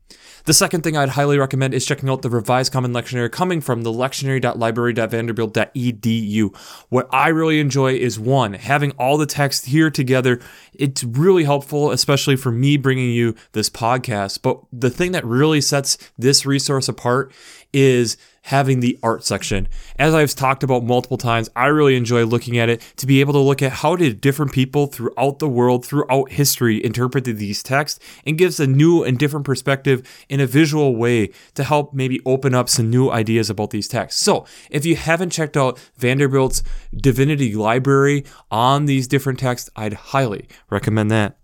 The 0.46 0.54
second 0.54 0.82
thing 0.82 0.98
I'd 0.98 1.10
highly 1.10 1.38
recommend 1.38 1.74
is 1.74 1.86
checking 1.86 2.10
out 2.10 2.22
the 2.22 2.30
Revised 2.30 2.74
Common 2.74 2.92
Lectionary 2.92 3.32
coming 3.32 3.62
from 3.62 3.84
the 3.84 3.94
lectionary.library.vanderbilt.edu. 3.94 6.58
What 6.90 7.08
I 7.14 7.30
really 7.30 7.62
enjoy 7.62 7.94
is 7.94 8.20
one, 8.20 8.52
having 8.52 8.92
all 8.92 9.18
the 9.18 9.26
text 9.26 9.68
here 9.68 9.90
together. 9.90 10.42
It's 10.74 11.06
really 11.06 11.46
helpful, 11.46 11.92
especially 11.92 12.36
for 12.36 12.52
me 12.52 12.76
bringing 12.76 13.12
you 13.12 13.36
this 13.54 13.70
podcast. 13.70 14.42
But 14.42 14.60
the 14.74 14.90
thing 14.90 15.14
that 15.14 15.24
really 15.24 15.62
sets 15.62 15.98
this 16.18 16.46
resource 16.46 16.90
apart 16.90 17.32
is 17.72 18.18
having 18.44 18.80
the 18.80 19.00
art 19.02 19.24
section. 19.24 19.68
As 19.98 20.14
I've 20.14 20.34
talked 20.36 20.64
about 20.64 20.84
multiple 20.84 21.18
times, 21.18 21.50
I 21.56 21.68
really 21.68 21.96
enjoy 21.96 22.26
looking 22.26 22.58
at 22.58 22.70
it 22.70 22.82
to 22.98 23.08
be 23.08 23.22
able 23.22 23.34
to 23.34 23.40
look 23.40 23.62
at 23.62 23.72
how 23.72 23.96
did 23.96 24.22
different 24.22 24.52
people 24.52 24.88
throughout 24.88 25.40
the 25.40 25.48
world, 25.48 25.86
throughout 25.86 26.32
history, 26.32 26.84
interpreted 26.84 27.38
these 27.38 27.64
texts 27.64 28.00
and 28.26 28.38
gives 28.38 28.60
a 28.60 28.68
new 28.68 29.04
and 29.04 29.18
different 29.18 29.46
perspective 29.46 30.08
in 30.30 30.40
a 30.40 30.48
visual 30.48 30.96
way 30.96 31.32
to 31.56 31.64
help 31.64 31.94
maybe 31.94 32.20
open 32.26 32.54
up 32.54 32.68
some 32.70 32.90
new 32.90 33.10
ideas 33.10 33.50
about 33.50 33.70
these 33.70 33.88
texts. 33.88 34.22
So, 34.24 34.46
if 34.70 34.86
you 34.86 34.96
haven't 34.96 35.32
checked 35.32 35.56
out 35.56 35.80
Vanderbilt's 35.98 36.64
Divinity 36.96 37.56
Library 37.56 38.26
on 38.52 38.86
these 38.86 39.08
different 39.08 39.40
texts, 39.40 39.70
I'd 39.76 39.94
highly 39.94 40.48
recommend 40.70 41.10
that. 41.12 41.38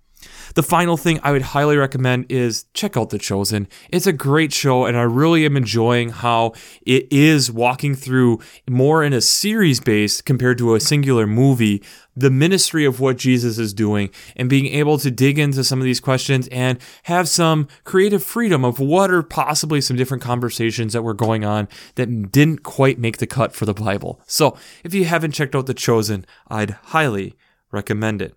The 0.55 0.63
final 0.63 0.97
thing 0.97 1.19
I 1.23 1.31
would 1.31 1.41
highly 1.41 1.77
recommend 1.77 2.25
is 2.29 2.65
check 2.73 2.97
out 2.97 3.09
The 3.09 3.17
Chosen. 3.17 3.67
It's 3.89 4.07
a 4.07 4.13
great 4.13 4.51
show, 4.51 4.85
and 4.85 4.97
I 4.97 5.03
really 5.03 5.45
am 5.45 5.55
enjoying 5.55 6.09
how 6.09 6.53
it 6.85 7.07
is 7.11 7.51
walking 7.51 7.95
through 7.95 8.39
more 8.69 9.03
in 9.03 9.13
a 9.13 9.21
series 9.21 9.79
base 9.79 10.21
compared 10.21 10.57
to 10.57 10.75
a 10.75 10.79
singular 10.79 11.27
movie 11.27 11.83
the 12.15 12.29
ministry 12.29 12.83
of 12.83 12.99
what 12.99 13.17
Jesus 13.17 13.57
is 13.57 13.73
doing 13.73 14.09
and 14.35 14.49
being 14.49 14.67
able 14.67 14.97
to 14.97 15.09
dig 15.09 15.39
into 15.39 15.63
some 15.63 15.79
of 15.79 15.85
these 15.85 16.01
questions 16.01 16.49
and 16.49 16.77
have 17.03 17.29
some 17.29 17.67
creative 17.85 18.21
freedom 18.21 18.65
of 18.65 18.79
what 18.79 19.09
are 19.09 19.23
possibly 19.23 19.79
some 19.79 19.95
different 19.95 20.21
conversations 20.21 20.91
that 20.91 21.01
were 21.01 21.13
going 21.13 21.45
on 21.45 21.69
that 21.95 22.31
didn't 22.31 22.63
quite 22.63 22.99
make 22.99 23.19
the 23.19 23.27
cut 23.27 23.53
for 23.53 23.65
the 23.65 23.73
Bible. 23.73 24.19
So, 24.27 24.57
if 24.83 24.93
you 24.93 25.05
haven't 25.05 25.31
checked 25.31 25.55
out 25.55 25.65
The 25.65 25.73
Chosen, 25.73 26.25
I'd 26.49 26.71
highly 26.71 27.35
recommend 27.71 28.21
it. 28.21 28.35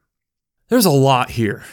There's 0.72 0.86
a 0.86 0.90
lot 0.90 1.28
here 1.28 1.64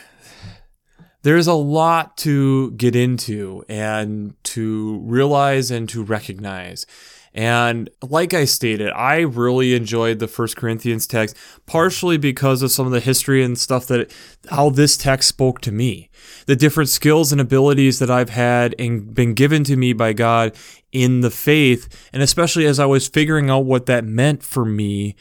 there's 1.22 1.48
a 1.48 1.54
lot 1.54 2.18
to 2.18 2.72
get 2.72 2.96
into 2.96 3.64
and 3.68 4.34
to 4.44 5.00
realize 5.00 5.72
and 5.72 5.88
to 5.90 6.04
recognize. 6.04 6.86
And 7.34 7.90
like 8.02 8.34
I 8.34 8.46
stated, 8.46 8.90
I 8.92 9.20
really 9.20 9.76
enjoyed 9.76 10.20
the 10.20 10.28
First 10.28 10.58
Corinthians 10.58 11.06
text, 11.06 11.36
partially 11.66 12.18
because 12.18 12.62
of 12.62 12.72
some 12.72 12.88
of 12.88 12.92
the 12.92 13.00
history 13.00 13.44
and 13.44 13.58
stuff 13.58 13.86
that 13.88 14.12
how 14.50 14.70
this 14.70 14.98
text 14.98 15.30
spoke 15.30 15.62
to 15.62 15.72
me, 15.72 16.10
the 16.48 16.56
different 16.56 16.90
skills 16.90 17.32
and 17.32 17.40
abilities 17.40 18.00
that 18.00 18.10
I've 18.10 18.32
had 18.32 18.74
and 18.80 19.14
been 19.14 19.34
given 19.34 19.64
to 19.66 19.76
me 19.76 19.94
by 19.94 20.14
God 20.14 20.56
in 20.92 21.22
the 21.22 21.30
faith, 21.30 22.10
and 22.12 22.24
especially 22.24 22.66
as 22.66 22.80
I 22.80 22.86
was 22.86 23.08
figuring 23.08 23.50
out 23.50 23.66
what 23.66 23.86
that 23.86 24.04
meant 24.04 24.42
for 24.42 24.66
me 24.66 25.16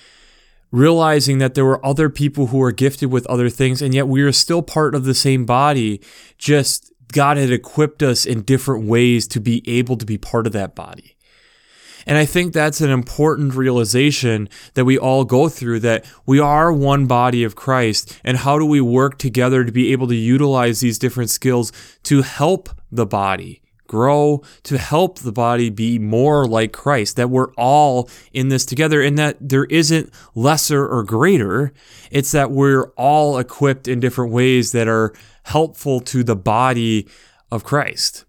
realizing 0.71 1.39
that 1.39 1.55
there 1.55 1.65
were 1.65 1.85
other 1.85 2.09
people 2.09 2.49
who 2.49 2.59
were 2.59 2.73
gifted 2.73 3.11
with 3.11 3.27
other 3.27 3.49
things, 3.49 3.81
and 3.83 3.95
yet 3.95 4.09
we 4.09 4.23
are 4.23 4.33
still 4.33 4.63
part 4.63 4.95
of 4.95 5.05
the 5.05 5.15
same 5.15 5.47
body. 5.47 6.01
Just 6.37 6.93
God 7.13 7.37
had 7.37 7.51
equipped 7.51 8.03
us 8.03 8.27
in 8.27 8.43
different 8.43 8.87
ways 8.87 9.27
to 9.29 9.41
be 9.41 9.63
able 9.69 9.97
to 9.97 10.07
be 10.07 10.19
part 10.19 10.47
of 10.47 10.53
that 10.53 10.75
body. 10.75 11.17
And 12.07 12.17
I 12.17 12.25
think 12.25 12.53
that's 12.53 12.81
an 12.81 12.89
important 12.89 13.55
realization 13.55 14.49
that 14.75 14.87
we 14.87 14.99
all 14.99 15.27
go 15.27 15.51
through 15.51 15.81
that 15.81 16.07
we 16.25 16.41
are 16.41 16.73
one 16.73 17.07
body 17.07 17.45
of 17.45 17.55
Christ. 17.55 18.19
And 18.25 18.39
how 18.39 18.59
do 18.59 18.65
we 18.65 18.81
work 18.81 19.19
together 19.19 19.63
to 19.63 19.71
be 19.71 19.93
able 19.93 20.09
to 20.09 20.15
utilize 20.15 20.81
these 20.81 20.99
different 20.99 21.29
skills 21.29 21.71
to 22.05 22.23
help 22.23 22.71
the 22.91 23.05
body? 23.05 23.61
Grow 23.89 24.43
to 24.63 24.79
help 24.79 25.19
the 25.19 25.33
body 25.33 25.69
be 25.71 25.99
more 25.99 26.47
like 26.47 26.73
Christ, 26.73 27.17
that 27.17 27.31
we're 27.31 27.53
all 27.55 28.09
in 28.33 28.49
this 28.49 28.65
together 28.65 29.03
and 29.03 29.19
that 29.19 29.37
there 29.41 29.65
isn't 29.65 30.13
lesser 30.37 30.87
or 30.87 31.03
greater. 31.03 31.73
It's 32.13 32.31
that 32.31 32.53
we're 32.53 32.91
all 32.91 33.39
equipped 33.39 33.89
in 33.89 33.99
different 33.99 34.33
ways 34.33 34.71
that 34.71 34.87
are 34.87 35.13
helpful 35.43 35.99
to 36.03 36.23
the 36.23 36.37
body 36.37 37.09
of 37.51 37.65
Christ. 37.65 38.25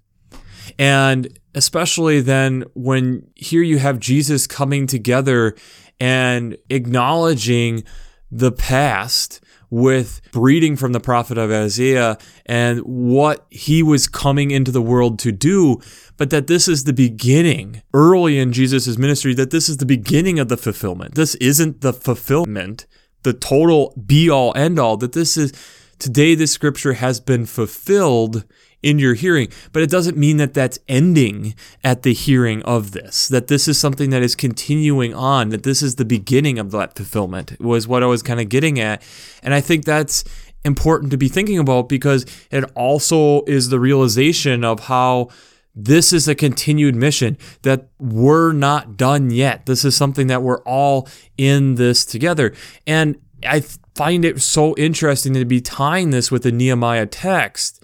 And 0.79 1.37
especially 1.53 2.21
then 2.21 2.63
when 2.73 3.27
here 3.35 3.61
you 3.61 3.79
have 3.79 3.99
Jesus 3.99 4.47
coming 4.47 4.87
together 4.87 5.55
and 5.99 6.57
acknowledging 6.69 7.83
the 8.31 8.51
past 8.51 9.43
with 9.69 10.21
breeding 10.31 10.75
from 10.75 10.93
the 10.93 10.99
prophet 10.99 11.37
of 11.37 11.51
Isaiah 11.51 12.17
and 12.45 12.79
what 12.81 13.45
he 13.49 13.83
was 13.83 14.07
coming 14.07 14.51
into 14.51 14.71
the 14.71 14.81
world 14.81 15.19
to 15.19 15.31
do, 15.31 15.79
but 16.17 16.29
that 16.31 16.47
this 16.47 16.67
is 16.67 16.83
the 16.83 16.93
beginning 16.93 17.81
early 17.93 18.39
in 18.39 18.51
Jesus' 18.51 18.97
ministry, 18.97 19.33
that 19.35 19.51
this 19.51 19.69
is 19.69 19.77
the 19.77 19.85
beginning 19.85 20.39
of 20.39 20.49
the 20.49 20.57
fulfillment. 20.57 21.15
This 21.15 21.35
isn't 21.35 21.81
the 21.81 21.93
fulfillment, 21.93 22.87
the 23.23 23.33
total 23.33 23.93
be 24.05 24.29
all 24.29 24.53
end 24.55 24.79
all, 24.79 24.97
that 24.97 25.13
this 25.13 25.37
is 25.37 25.53
today 25.99 26.33
this 26.33 26.51
scripture 26.51 26.93
has 26.93 27.19
been 27.19 27.45
fulfilled 27.45 28.45
in 28.81 28.99
your 28.99 29.13
hearing. 29.13 29.49
But 29.71 29.83
it 29.83 29.89
doesn't 29.89 30.17
mean 30.17 30.37
that 30.37 30.53
that's 30.53 30.79
ending 30.87 31.55
at 31.83 32.03
the 32.03 32.13
hearing 32.13 32.61
of 32.63 32.91
this, 32.91 33.27
that 33.27 33.47
this 33.47 33.67
is 33.67 33.79
something 33.79 34.09
that 34.11 34.21
is 34.21 34.35
continuing 34.35 35.13
on, 35.13 35.49
that 35.49 35.63
this 35.63 35.81
is 35.81 35.95
the 35.95 36.05
beginning 36.05 36.59
of 36.59 36.71
that 36.71 36.95
fulfillment, 36.95 37.59
was 37.59 37.87
what 37.87 38.03
I 38.03 38.07
was 38.07 38.23
kind 38.23 38.39
of 38.39 38.49
getting 38.49 38.79
at. 38.79 39.01
And 39.43 39.53
I 39.53 39.61
think 39.61 39.85
that's 39.85 40.23
important 40.65 41.11
to 41.11 41.17
be 41.17 41.29
thinking 41.29 41.59
about 41.59 41.87
because 41.89 42.25
it 42.51 42.63
also 42.75 43.43
is 43.43 43.69
the 43.69 43.79
realization 43.79 44.63
of 44.63 44.81
how 44.81 45.29
this 45.75 46.11
is 46.11 46.27
a 46.27 46.35
continued 46.35 46.95
mission 46.95 47.37
that 47.61 47.87
we're 47.99 48.51
not 48.51 48.97
done 48.97 49.29
yet. 49.29 49.65
This 49.65 49.85
is 49.85 49.95
something 49.95 50.27
that 50.27 50.41
we're 50.41 50.61
all 50.63 51.07
in 51.37 51.75
this 51.75 52.03
together. 52.05 52.53
And 52.85 53.17
I 53.47 53.61
find 53.95 54.25
it 54.25 54.41
so 54.41 54.75
interesting 54.75 55.33
to 55.35 55.45
be 55.45 55.61
tying 55.61 56.09
this 56.09 56.31
with 56.31 56.43
the 56.43 56.51
Nehemiah 56.51 57.05
text 57.05 57.78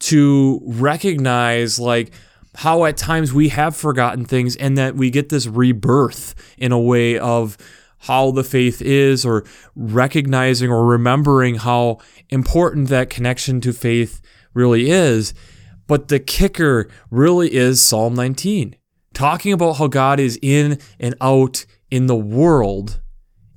to 0.00 0.60
recognize 0.64 1.78
like 1.78 2.12
how 2.56 2.84
at 2.84 2.96
times 2.96 3.32
we 3.32 3.48
have 3.48 3.76
forgotten 3.76 4.24
things 4.24 4.56
and 4.56 4.78
that 4.78 4.94
we 4.94 5.10
get 5.10 5.28
this 5.28 5.46
rebirth 5.46 6.34
in 6.56 6.72
a 6.72 6.80
way 6.80 7.18
of 7.18 7.56
how 7.98 8.30
the 8.30 8.44
faith 8.44 8.82
is 8.82 9.24
or 9.24 9.44
recognizing 9.74 10.70
or 10.70 10.84
remembering 10.84 11.56
how 11.56 11.98
important 12.28 12.88
that 12.88 13.10
connection 13.10 13.60
to 13.62 13.72
faith 13.72 14.20
really 14.52 14.90
is. 14.90 15.34
But 15.86 16.08
the 16.08 16.20
kicker 16.20 16.88
really 17.10 17.52
is 17.52 17.82
Psalm 17.82 18.14
19, 18.14 18.76
talking 19.14 19.52
about 19.52 19.74
how 19.74 19.86
God 19.86 20.20
is 20.20 20.38
in 20.40 20.78
and 21.00 21.14
out 21.20 21.66
in 21.90 22.06
the 22.06 22.16
world 22.16 23.00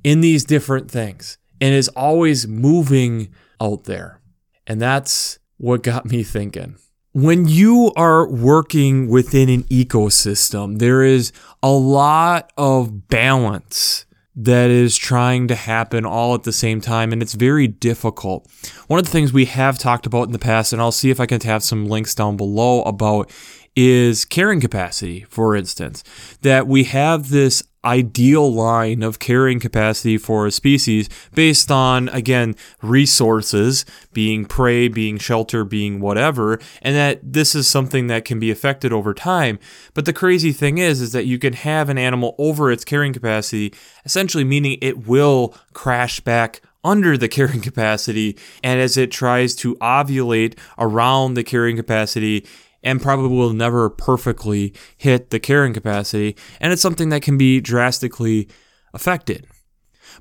in 0.04 0.22
these 0.22 0.44
different 0.44 0.90
things 0.90 1.38
and 1.60 1.74
is 1.74 1.90
always 1.90 2.48
moving 2.48 3.30
out 3.62 3.84
there. 3.86 4.22
And 4.66 4.82
that's 4.82 5.40
what 5.58 5.84
got 5.84 6.06
me 6.06 6.24
thinking. 6.24 6.78
When 7.14 7.48
you 7.48 7.92
are 7.96 8.30
working 8.30 9.08
within 9.08 9.50
an 9.50 9.64
ecosystem, 9.64 10.78
there 10.80 11.04
is 11.04 11.32
a 11.64 11.72
lot 11.72 12.52
of 12.58 13.08
balance 13.08 14.06
that 14.40 14.70
is 14.70 14.96
trying 14.96 15.48
to 15.48 15.56
happen 15.56 16.06
all 16.06 16.36
at 16.36 16.44
the 16.44 16.52
same 16.52 16.80
time, 16.80 17.12
and 17.12 17.24
it's 17.24 17.34
very 17.34 17.68
difficult. 17.68 18.48
One 18.86 19.00
of 19.00 19.06
the 19.06 19.12
things 19.12 19.34
we 19.34 19.46
have 19.46 19.80
talked 19.80 20.06
about 20.06 20.28
in 20.28 20.32
the 20.32 20.38
past, 20.38 20.72
and 20.72 20.80
I'll 20.80 20.92
see 20.92 21.10
if 21.10 21.20
I 21.20 21.26
can 21.26 21.42
have 21.42 21.64
some 21.64 21.88
links 21.88 22.14
down 22.14 22.38
below 22.38 22.84
about, 22.84 23.32
is 23.78 24.26
carrying 24.26 24.60
capacity, 24.60 25.22
for 25.30 25.56
instance. 25.56 26.04
That 26.42 26.68
we 26.68 26.86
have 26.86 27.30
this 27.30 27.62
ideal 27.86 28.52
line 28.52 29.04
of 29.04 29.20
carrying 29.20 29.60
capacity 29.60 30.18
for 30.18 30.48
a 30.48 30.52
species 30.52 31.08
based 31.34 31.70
on, 31.70 32.10
again, 32.10 32.56
resources, 32.82 33.86
being 34.14 34.46
prey, 34.46 34.88
being 34.88 35.20
shelter, 35.20 35.64
being 35.64 36.00
whatever, 36.00 36.60
and 36.82 36.96
that 36.96 37.20
this 37.22 37.54
is 37.54 37.68
something 37.68 38.08
that 38.08 38.26
can 38.26 38.40
be 38.40 38.50
affected 38.50 38.92
over 38.92 39.14
time. 39.14 39.60
But 39.94 40.06
the 40.06 40.12
crazy 40.12 40.52
thing 40.52 40.80
is, 40.80 41.00
is 41.00 41.12
that 41.12 41.28
you 41.28 41.38
can 41.38 41.54
have 41.54 41.88
an 41.88 42.00
animal 42.00 42.36
over 42.40 42.72
its 42.72 42.84
carrying 42.84 43.14
capacity, 43.14 43.74
essentially 44.04 44.44
meaning 44.44 44.80
it 44.82 45.08
will 45.08 45.56
crash 45.74 46.20
back 46.20 46.62
under 46.84 47.16
the 47.16 47.28
carrying 47.38 47.62
capacity. 47.62 48.38
And 48.64 48.82
as 48.82 48.98
it 48.98 49.12
tries 49.12 49.56
to 49.58 49.76
ovulate 49.76 50.58
around 50.80 51.36
the 51.36 51.44
carrying 51.44 51.78
capacity, 51.78 52.46
and 52.88 53.02
probably 53.02 53.36
will 53.36 53.54
never 53.54 53.90
perfectly 53.90 54.74
hit 54.96 55.30
the 55.30 55.40
carrying 55.40 55.74
capacity. 55.74 56.38
And 56.62 56.72
it's 56.72 56.82
something 56.82 57.10
that 57.10 57.22
can 57.22 57.38
be 57.38 57.60
drastically 57.60 58.48
affected. 58.94 59.46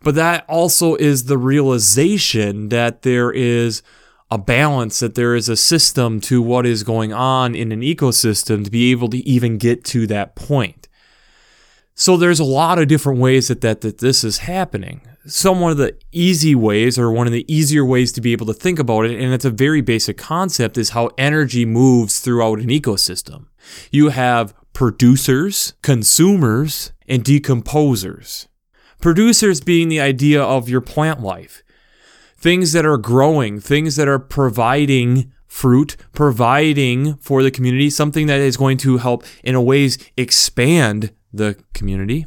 But 0.02 0.16
that 0.16 0.44
also 0.48 0.96
is 0.96 1.24
the 1.24 1.38
realization 1.38 2.68
that 2.70 3.02
there 3.02 3.30
is 3.30 3.82
a 4.32 4.36
balance, 4.36 4.98
that 4.98 5.14
there 5.14 5.36
is 5.36 5.48
a 5.48 5.56
system 5.56 6.20
to 6.22 6.42
what 6.42 6.66
is 6.66 6.82
going 6.82 7.12
on 7.12 7.54
in 7.54 7.70
an 7.70 7.82
ecosystem 7.82 8.64
to 8.64 8.70
be 8.70 8.90
able 8.90 9.08
to 9.10 9.18
even 9.18 9.58
get 9.58 9.84
to 9.84 10.08
that 10.08 10.34
point. 10.34 10.88
So 11.94 12.16
there's 12.16 12.40
a 12.40 12.44
lot 12.44 12.80
of 12.80 12.88
different 12.88 13.20
ways 13.20 13.46
that, 13.46 13.60
that, 13.60 13.82
that 13.82 13.98
this 13.98 14.24
is 14.24 14.38
happening 14.38 15.02
some 15.26 15.60
one 15.60 15.72
of 15.72 15.76
the 15.76 15.96
easy 16.12 16.54
ways 16.54 16.98
or 16.98 17.10
one 17.10 17.26
of 17.26 17.32
the 17.32 17.44
easier 17.52 17.84
ways 17.84 18.12
to 18.12 18.20
be 18.20 18.32
able 18.32 18.46
to 18.46 18.54
think 18.54 18.78
about 18.78 19.06
it 19.06 19.20
and 19.20 19.32
it's 19.34 19.44
a 19.44 19.50
very 19.50 19.80
basic 19.80 20.16
concept 20.16 20.78
is 20.78 20.90
how 20.90 21.10
energy 21.18 21.64
moves 21.64 22.20
throughout 22.20 22.60
an 22.60 22.68
ecosystem. 22.68 23.46
You 23.90 24.10
have 24.10 24.54
producers 24.72 25.74
consumers 25.82 26.92
and 27.08 27.24
decomposers. 27.24 28.46
Producers 29.00 29.60
being 29.60 29.88
the 29.88 30.00
idea 30.00 30.42
of 30.42 30.68
your 30.68 30.80
plant 30.80 31.20
life. 31.20 31.62
Things 32.36 32.72
that 32.72 32.86
are 32.86 32.98
growing 32.98 33.60
things 33.60 33.96
that 33.96 34.08
are 34.08 34.18
providing 34.18 35.32
fruit 35.46 35.96
providing 36.12 37.16
for 37.16 37.42
the 37.42 37.50
community 37.50 37.88
something 37.88 38.26
that 38.26 38.40
is 38.40 38.56
going 38.56 38.76
to 38.76 38.98
help 38.98 39.24
in 39.42 39.54
a 39.54 39.62
ways 39.62 39.96
expand 40.16 41.12
the 41.32 41.56
community 41.72 42.26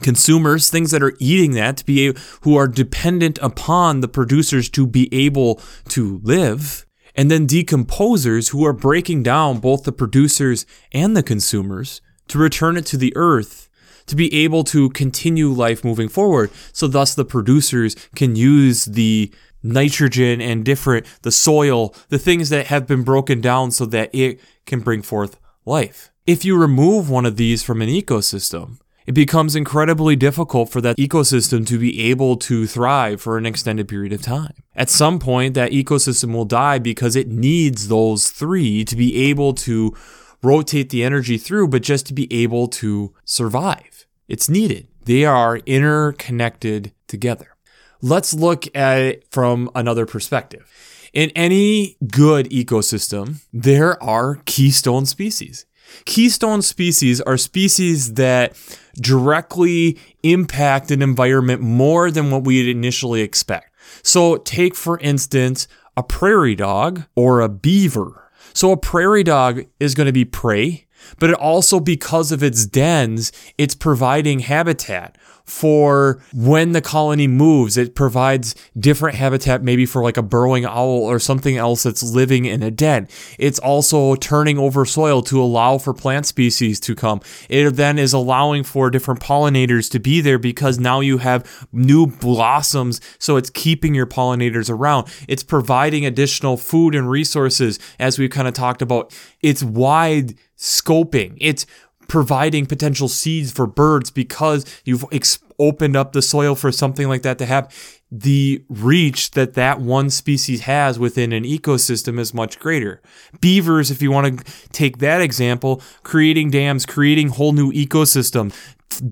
consumers, 0.00 0.70
things 0.70 0.90
that 0.90 1.02
are 1.02 1.16
eating 1.18 1.52
that 1.52 1.78
to 1.78 1.84
be 1.84 2.14
who 2.42 2.56
are 2.56 2.68
dependent 2.68 3.38
upon 3.42 4.00
the 4.00 4.08
producers 4.08 4.68
to 4.70 4.86
be 4.86 5.12
able 5.12 5.60
to 5.88 6.20
live. 6.22 6.86
And 7.14 7.30
then 7.30 7.46
decomposers 7.46 8.50
who 8.50 8.64
are 8.64 8.72
breaking 8.72 9.24
down 9.24 9.58
both 9.58 9.82
the 9.82 9.92
producers 9.92 10.66
and 10.92 11.16
the 11.16 11.22
consumers 11.22 12.00
to 12.28 12.38
return 12.38 12.76
it 12.76 12.86
to 12.86 12.96
the 12.96 13.12
earth 13.16 13.68
to 14.08 14.16
be 14.16 14.32
able 14.34 14.64
to 14.64 14.90
continue 14.90 15.50
life 15.50 15.84
moving 15.84 16.08
forward. 16.08 16.50
So 16.72 16.88
thus 16.88 17.14
the 17.14 17.24
producers 17.24 17.94
can 18.16 18.36
use 18.36 18.86
the 18.86 19.32
nitrogen 19.62 20.40
and 20.40 20.64
different 20.64 21.06
the 21.22 21.32
soil, 21.32 21.94
the 22.08 22.18
things 22.18 22.48
that 22.48 22.66
have 22.66 22.86
been 22.86 23.02
broken 23.02 23.40
down 23.40 23.70
so 23.70 23.86
that 23.86 24.14
it 24.14 24.40
can 24.66 24.80
bring 24.80 25.02
forth 25.02 25.38
life. 25.64 26.10
If 26.26 26.44
you 26.44 26.58
remove 26.58 27.08
one 27.08 27.26
of 27.26 27.36
these 27.36 27.62
from 27.62 27.80
an 27.82 27.88
ecosystem, 27.88 28.78
it 29.08 29.14
becomes 29.14 29.56
incredibly 29.56 30.16
difficult 30.16 30.68
for 30.68 30.82
that 30.82 30.98
ecosystem 30.98 31.66
to 31.66 31.78
be 31.78 32.10
able 32.10 32.36
to 32.36 32.66
thrive 32.66 33.22
for 33.22 33.38
an 33.38 33.46
extended 33.46 33.88
period 33.88 34.12
of 34.12 34.20
time. 34.20 34.52
At 34.76 34.90
some 34.90 35.18
point, 35.18 35.54
that 35.54 35.72
ecosystem 35.72 36.34
will 36.34 36.44
die 36.44 36.78
because 36.78 37.16
it 37.16 37.26
needs 37.28 37.88
those 37.88 38.28
three 38.28 38.84
to 38.84 38.94
be 38.94 39.16
able 39.30 39.54
to 39.54 39.96
rotate 40.42 40.90
the 40.90 41.02
energy 41.02 41.38
through, 41.38 41.68
but 41.68 41.80
just 41.80 42.04
to 42.08 42.12
be 42.12 42.30
able 42.30 42.68
to 42.68 43.14
survive. 43.24 44.04
It's 44.28 44.50
needed. 44.50 44.88
They 45.06 45.24
are 45.24 45.56
interconnected 45.64 46.92
together. 47.06 47.56
Let's 48.02 48.34
look 48.34 48.66
at 48.76 48.98
it 48.98 49.24
from 49.30 49.70
another 49.74 50.04
perspective. 50.04 50.70
In 51.14 51.30
any 51.30 51.96
good 52.12 52.50
ecosystem, 52.50 53.40
there 53.54 54.00
are 54.02 54.42
keystone 54.44 55.06
species. 55.06 55.64
Keystone 56.04 56.62
species 56.62 57.20
are 57.20 57.36
species 57.36 58.14
that 58.14 58.56
directly 59.00 59.98
impact 60.22 60.90
an 60.90 61.02
environment 61.02 61.60
more 61.60 62.10
than 62.10 62.30
what 62.30 62.44
we'd 62.44 62.68
initially 62.68 63.20
expect. 63.20 63.72
So, 64.02 64.36
take 64.36 64.74
for 64.74 64.98
instance 65.00 65.66
a 65.96 66.02
prairie 66.02 66.54
dog 66.54 67.04
or 67.16 67.40
a 67.40 67.48
beaver. 67.48 68.30
So, 68.54 68.72
a 68.72 68.76
prairie 68.76 69.24
dog 69.24 69.64
is 69.80 69.94
going 69.94 70.06
to 70.06 70.12
be 70.12 70.24
prey, 70.24 70.86
but 71.18 71.30
it 71.30 71.36
also, 71.36 71.80
because 71.80 72.32
of 72.32 72.42
its 72.42 72.66
dens, 72.66 73.32
it's 73.56 73.74
providing 73.74 74.40
habitat 74.40 75.16
for 75.48 76.22
when 76.34 76.72
the 76.72 76.80
colony 76.80 77.26
moves. 77.26 77.76
It 77.76 77.94
provides 77.94 78.54
different 78.78 79.16
habitat, 79.16 79.62
maybe 79.62 79.86
for 79.86 80.02
like 80.02 80.18
a 80.18 80.22
burrowing 80.22 80.66
owl 80.66 81.02
or 81.02 81.18
something 81.18 81.56
else 81.56 81.82
that's 81.82 82.02
living 82.02 82.44
in 82.44 82.62
a 82.62 82.70
den. 82.70 83.08
It's 83.38 83.58
also 83.58 84.14
turning 84.14 84.58
over 84.58 84.84
soil 84.84 85.22
to 85.22 85.40
allow 85.40 85.78
for 85.78 85.94
plant 85.94 86.26
species 86.26 86.78
to 86.80 86.94
come. 86.94 87.20
It 87.48 87.70
then 87.76 87.98
is 87.98 88.12
allowing 88.12 88.62
for 88.62 88.90
different 88.90 89.20
pollinators 89.20 89.90
to 89.92 89.98
be 89.98 90.20
there 90.20 90.38
because 90.38 90.78
now 90.78 91.00
you 91.00 91.18
have 91.18 91.66
new 91.72 92.06
blossoms. 92.06 93.00
So 93.18 93.36
it's 93.36 93.50
keeping 93.50 93.94
your 93.94 94.06
pollinators 94.06 94.68
around. 94.68 95.08
It's 95.28 95.42
providing 95.42 96.04
additional 96.04 96.58
food 96.58 96.94
and 96.94 97.08
resources, 97.08 97.78
as 97.98 98.18
we've 98.18 98.30
kind 98.30 98.48
of 98.48 98.54
talked 98.54 98.82
about. 98.82 99.18
It's 99.40 99.62
wide 99.62 100.34
scoping. 100.58 101.36
It's 101.40 101.64
providing 102.08 102.66
potential 102.66 103.08
seeds 103.08 103.52
for 103.52 103.66
birds 103.66 104.10
because 104.10 104.64
you've 104.84 105.04
ex- 105.12 105.38
opened 105.58 105.96
up 105.96 106.12
the 106.12 106.22
soil 106.22 106.54
for 106.54 106.72
something 106.72 107.08
like 107.08 107.22
that 107.22 107.38
to 107.38 107.46
have 107.46 107.72
the 108.10 108.64
reach 108.68 109.32
that 109.32 109.54
that 109.54 109.80
one 109.80 110.08
species 110.08 110.62
has 110.62 110.98
within 110.98 111.32
an 111.32 111.44
ecosystem 111.44 112.18
is 112.18 112.32
much 112.32 112.58
greater. 112.58 113.02
Beavers, 113.40 113.90
if 113.90 114.00
you 114.00 114.10
want 114.10 114.38
to 114.38 114.68
take 114.72 114.98
that 114.98 115.20
example, 115.20 115.82
creating 116.02 116.50
dams, 116.50 116.86
creating 116.86 117.28
whole 117.28 117.52
new 117.52 117.70
ecosystem, 117.72 118.54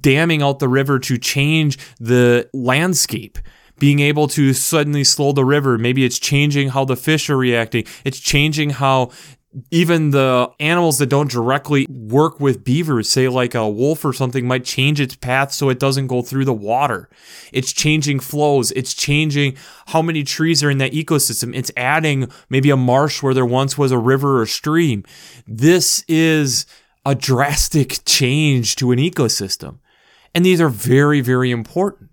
damming 0.01 0.43
out 0.43 0.59
the 0.59 0.69
river 0.69 0.99
to 0.99 1.19
change 1.19 1.79
the 2.01 2.49
landscape 2.55 3.39
being 3.79 4.01
able 4.01 4.27
to 4.29 4.53
suddenly 4.53 5.05
slow 5.05 5.33
the 5.33 5.45
river. 5.45 5.77
Maybe 5.79 6.05
it's 6.05 6.19
changing 6.19 6.71
how 6.71 6.85
the 6.85 6.97
fish 6.97 7.29
are 7.29 7.37
reacting. 7.37 7.85
It's 8.05 8.19
changing 8.19 8.71
how 8.71 9.11
even 9.71 10.11
the 10.11 10.51
animals 10.61 10.99
that 10.99 11.09
don't 11.09 11.31
directly 11.31 11.87
work 11.89 12.41
with 12.41 12.65
beavers, 12.65 13.11
say 13.11 13.29
like 13.29 13.55
a 13.55 13.69
wolf 13.69 14.05
or 14.05 14.13
something, 14.13 14.47
might 14.47 14.65
change 14.65 15.01
its 15.01 15.17
path 15.17 15.53
so 15.53 15.71
it 15.71 15.79
doesn't 15.79 16.09
go 16.09 16.21
through 16.21 16.45
the 16.45 16.53
water. 16.53 17.09
It's 17.53 17.73
changing 17.73 18.21
flows. 18.21 18.71
It's 18.73 18.93
changing 18.93 19.57
how 19.87 20.03
many 20.03 20.25
trees 20.25 20.63
are 20.63 20.71
in 20.71 20.79
that 20.79 20.93
ecosystem. 20.93 21.55
It's 21.55 21.71
adding 21.77 22.31
maybe 22.51 22.71
a 22.71 22.77
marsh 22.77 23.23
where 23.23 23.35
there 23.35 23.47
once 23.47 23.79
was 23.79 23.93
a 23.93 23.99
river 23.99 24.41
or 24.41 24.47
stream. 24.47 25.05
This 25.47 26.05
is 26.07 26.67
a 27.07 27.15
drastic 27.15 28.05
change 28.05 28.77
to 28.77 28.93
an 28.93 28.99
ecosystem. 28.99 29.79
And 30.35 30.45
these 30.45 30.61
are 30.61 30.69
very, 30.69 31.23
very 31.23 31.51
important. 31.51 32.11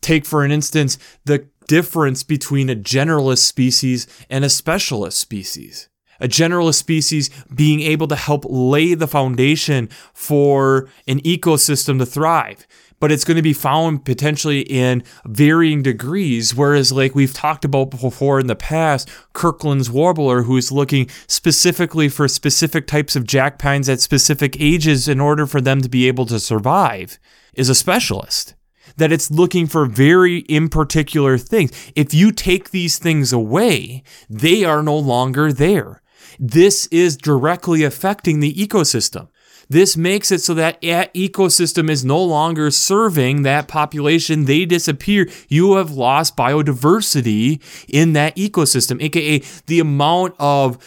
Take, 0.00 0.24
for 0.24 0.42
an 0.42 0.50
instance, 0.50 0.96
the 1.26 1.48
difference 1.66 2.22
between 2.22 2.70
a 2.70 2.76
generalist 2.76 3.44
species 3.44 4.06
and 4.30 4.42
a 4.42 4.48
specialist 4.48 5.18
species 5.18 5.90
a 6.20 6.28
generalist 6.28 6.74
species 6.74 7.30
being 7.54 7.80
able 7.80 8.08
to 8.08 8.16
help 8.16 8.44
lay 8.48 8.94
the 8.94 9.06
foundation 9.06 9.88
for 10.12 10.88
an 11.06 11.20
ecosystem 11.20 11.98
to 11.98 12.06
thrive. 12.06 12.66
But 13.00 13.12
it's 13.12 13.24
going 13.24 13.36
to 13.36 13.42
be 13.42 13.52
found 13.52 14.04
potentially 14.04 14.62
in 14.62 15.04
varying 15.24 15.82
degrees. 15.82 16.54
Whereas, 16.54 16.90
like 16.90 17.14
we've 17.14 17.32
talked 17.32 17.64
about 17.64 17.90
before 17.90 18.40
in 18.40 18.48
the 18.48 18.56
past, 18.56 19.08
Kirtland's 19.34 19.88
warbler, 19.88 20.42
who's 20.42 20.72
looking 20.72 21.08
specifically 21.28 22.08
for 22.08 22.26
specific 22.26 22.88
types 22.88 23.14
of 23.14 23.22
jackpines 23.22 23.88
at 23.88 24.00
specific 24.00 24.56
ages 24.58 25.06
in 25.06 25.20
order 25.20 25.46
for 25.46 25.60
them 25.60 25.80
to 25.80 25.88
be 25.88 26.08
able 26.08 26.26
to 26.26 26.40
survive, 26.40 27.20
is 27.54 27.68
a 27.68 27.74
specialist 27.74 28.54
that 28.96 29.12
it's 29.12 29.30
looking 29.30 29.66
for 29.66 29.86
very 29.86 30.38
in 30.40 30.68
particular 30.68 31.38
things. 31.38 31.70
If 31.94 32.12
you 32.12 32.32
take 32.32 32.70
these 32.70 32.98
things 32.98 33.32
away, 33.32 34.02
they 34.28 34.64
are 34.64 34.82
no 34.82 34.98
longer 34.98 35.52
there. 35.52 36.02
This 36.38 36.86
is 36.86 37.16
directly 37.16 37.82
affecting 37.82 38.40
the 38.40 38.54
ecosystem. 38.54 39.28
This 39.70 39.96
makes 39.96 40.32
it 40.32 40.40
so 40.40 40.54
that 40.54 40.80
ecosystem 40.80 41.90
is 41.90 42.04
no 42.04 42.22
longer 42.22 42.70
serving 42.70 43.42
that 43.42 43.68
population. 43.68 44.46
They 44.46 44.64
disappear. 44.64 45.28
You 45.48 45.74
have 45.74 45.90
lost 45.90 46.36
biodiversity 46.36 47.60
in 47.86 48.14
that 48.14 48.36
ecosystem, 48.36 49.02
aka 49.02 49.42
the 49.66 49.80
amount 49.80 50.36
of 50.38 50.78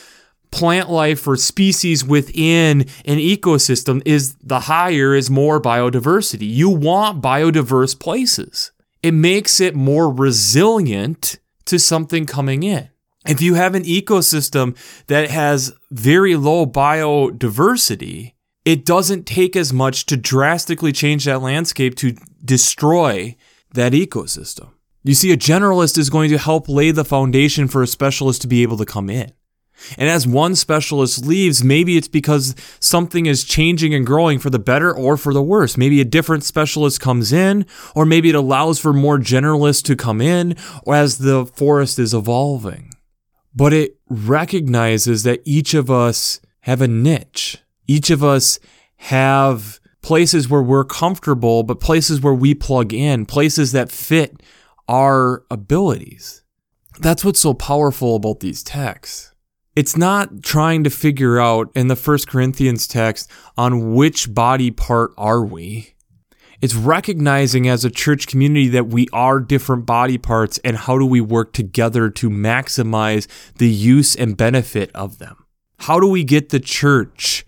plant 0.49 0.89
life 0.89 1.27
or 1.27 1.37
species 1.37 2.03
within 2.03 2.81
an 3.05 3.17
ecosystem 3.17 4.01
is 4.05 4.35
the 4.35 4.61
higher 4.61 5.15
is 5.15 5.29
more 5.29 5.61
biodiversity. 5.61 6.49
You 6.49 6.69
want 6.69 7.21
biodiverse 7.21 7.97
places. 7.97 8.71
It 9.01 9.13
makes 9.13 9.59
it 9.59 9.75
more 9.75 10.11
resilient 10.11 11.39
to 11.65 11.79
something 11.79 12.25
coming 12.25 12.63
in. 12.63 12.90
If 13.25 13.41
you 13.41 13.53
have 13.53 13.75
an 13.75 13.83
ecosystem 13.83 14.75
that 15.07 15.29
has 15.29 15.73
very 15.91 16.35
low 16.35 16.65
biodiversity, 16.65 18.33
it 18.65 18.83
doesn't 18.83 19.25
take 19.25 19.55
as 19.55 19.71
much 19.71 20.05
to 20.07 20.17
drastically 20.17 20.91
change 20.91 21.25
that 21.25 21.41
landscape 21.41 21.95
to 21.97 22.15
destroy 22.43 23.35
that 23.73 23.93
ecosystem. 23.93 24.69
You 25.03 25.13
see, 25.13 25.31
a 25.31 25.37
generalist 25.37 25.97
is 25.97 26.09
going 26.09 26.29
to 26.29 26.37
help 26.37 26.67
lay 26.67 26.91
the 26.91 27.05
foundation 27.05 27.67
for 27.67 27.81
a 27.81 27.87
specialist 27.87 28.41
to 28.41 28.47
be 28.47 28.63
able 28.63 28.77
to 28.77 28.85
come 28.85 29.09
in. 29.09 29.31
And 29.97 30.09
as 30.09 30.27
one 30.27 30.55
specialist 30.55 31.25
leaves, 31.25 31.63
maybe 31.63 31.97
it's 31.97 32.07
because 32.07 32.55
something 32.79 33.25
is 33.25 33.43
changing 33.43 33.95
and 33.95 34.05
growing 34.05 34.37
for 34.37 34.51
the 34.51 34.59
better 34.59 34.95
or 34.95 35.17
for 35.17 35.33
the 35.33 35.41
worse. 35.41 35.75
Maybe 35.75 35.99
a 35.99 36.05
different 36.05 36.43
specialist 36.43 37.01
comes 37.01 37.33
in, 37.33 37.65
or 37.95 38.05
maybe 38.05 38.29
it 38.29 38.35
allows 38.35 38.79
for 38.79 38.93
more 38.93 39.17
generalists 39.17 39.83
to 39.85 39.95
come 39.95 40.21
in 40.21 40.55
or 40.83 40.93
as 40.93 41.17
the 41.17 41.47
forest 41.47 41.97
is 41.97 42.13
evolving. 42.13 42.90
But 43.53 43.73
it 43.73 43.97
recognizes 44.09 45.23
that 45.23 45.41
each 45.45 45.73
of 45.73 45.91
us 45.91 46.39
have 46.61 46.81
a 46.81 46.87
niche. 46.87 47.57
Each 47.87 48.09
of 48.09 48.23
us 48.23 48.59
have 48.97 49.79
places 50.01 50.49
where 50.49 50.61
we're 50.61 50.85
comfortable, 50.85 51.63
but 51.63 51.79
places 51.79 52.21
where 52.21 52.33
we 52.33 52.53
plug 52.53 52.93
in, 52.93 53.25
places 53.25 53.71
that 53.71 53.91
fit 53.91 54.41
our 54.87 55.43
abilities. 55.49 56.43
That's 56.99 57.25
what's 57.25 57.39
so 57.39 57.53
powerful 57.53 58.15
about 58.15 58.39
these 58.39 58.63
texts. 58.63 59.33
It's 59.75 59.95
not 59.95 60.43
trying 60.43 60.83
to 60.83 60.89
figure 60.89 61.39
out 61.39 61.71
in 61.75 61.87
the 61.87 61.95
First 61.95 62.27
Corinthians 62.27 62.87
text 62.87 63.31
on 63.57 63.93
which 63.93 64.33
body 64.33 64.69
part 64.69 65.11
are 65.17 65.43
we. 65.43 65.93
It's 66.61 66.75
recognizing 66.75 67.67
as 67.67 67.83
a 67.83 67.89
church 67.89 68.27
community 68.27 68.67
that 68.69 68.87
we 68.87 69.07
are 69.11 69.39
different 69.39 69.87
body 69.87 70.19
parts 70.19 70.59
and 70.59 70.77
how 70.77 70.99
do 70.99 71.05
we 71.07 71.19
work 71.19 71.53
together 71.53 72.11
to 72.11 72.29
maximize 72.29 73.25
the 73.55 73.67
use 73.67 74.15
and 74.15 74.37
benefit 74.37 74.91
of 74.93 75.17
them. 75.17 75.43
How 75.79 75.99
do 75.99 76.07
we 76.07 76.23
get 76.23 76.49
the 76.49 76.59
church, 76.59 77.47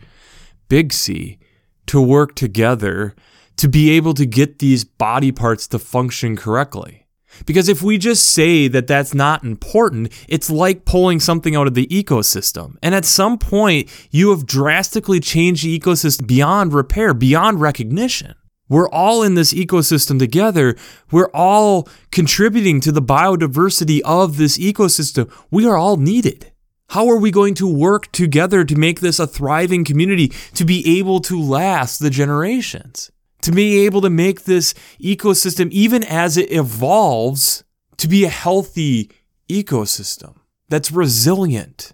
big 0.67 0.91
C, 0.91 1.37
to 1.85 2.01
work 2.01 2.33
together 2.33 3.13
to 3.57 3.67
be 3.67 3.91
able 3.91 4.15
to 4.15 4.25
get 4.25 4.57
these 4.57 4.83
body 4.83 5.31
parts 5.31 5.67
to 5.67 5.77
function 5.77 6.35
correctly? 6.35 7.05
Because 7.45 7.69
if 7.69 7.83
we 7.83 7.99
just 7.99 8.31
say 8.31 8.67
that 8.67 8.87
that's 8.87 9.13
not 9.13 9.43
important, 9.43 10.11
it's 10.27 10.49
like 10.49 10.85
pulling 10.85 11.19
something 11.19 11.55
out 11.55 11.67
of 11.67 11.75
the 11.75 11.85
ecosystem. 11.87 12.77
And 12.81 12.95
at 12.95 13.05
some 13.05 13.37
point, 13.37 13.91
you 14.09 14.31
have 14.31 14.47
drastically 14.47 15.19
changed 15.19 15.63
the 15.63 15.79
ecosystem 15.79 16.25
beyond 16.25 16.73
repair, 16.73 17.13
beyond 17.13 17.61
recognition. 17.61 18.33
We're 18.69 18.89
all 18.89 19.23
in 19.23 19.35
this 19.35 19.53
ecosystem 19.53 20.19
together. 20.19 20.75
We're 21.11 21.31
all 21.33 21.87
contributing 22.11 22.79
to 22.81 22.91
the 22.91 23.01
biodiversity 23.01 24.01
of 24.05 24.37
this 24.37 24.57
ecosystem. 24.57 25.31
We 25.51 25.67
are 25.67 25.77
all 25.77 25.97
needed. 25.97 26.51
How 26.89 27.09
are 27.09 27.17
we 27.17 27.31
going 27.31 27.55
to 27.55 27.67
work 27.67 28.11
together 28.11 28.63
to 28.63 28.75
make 28.75 28.99
this 28.99 29.19
a 29.19 29.27
thriving 29.27 29.83
community 29.83 30.29
to 30.53 30.65
be 30.65 30.99
able 30.99 31.19
to 31.21 31.41
last 31.41 31.99
the 31.99 32.09
generations? 32.09 33.11
to 33.43 33.51
be 33.51 33.85
able 33.85 34.01
to 34.01 34.09
make 34.09 34.45
this 34.45 34.73
ecosystem, 35.01 35.69
even 35.71 36.03
as 36.03 36.37
it 36.37 36.51
evolves, 36.51 37.63
to 37.97 38.07
be 38.07 38.23
a 38.23 38.29
healthy 38.29 39.11
ecosystem 39.49 40.37
that's 40.69 40.91
resilient. 40.91 41.91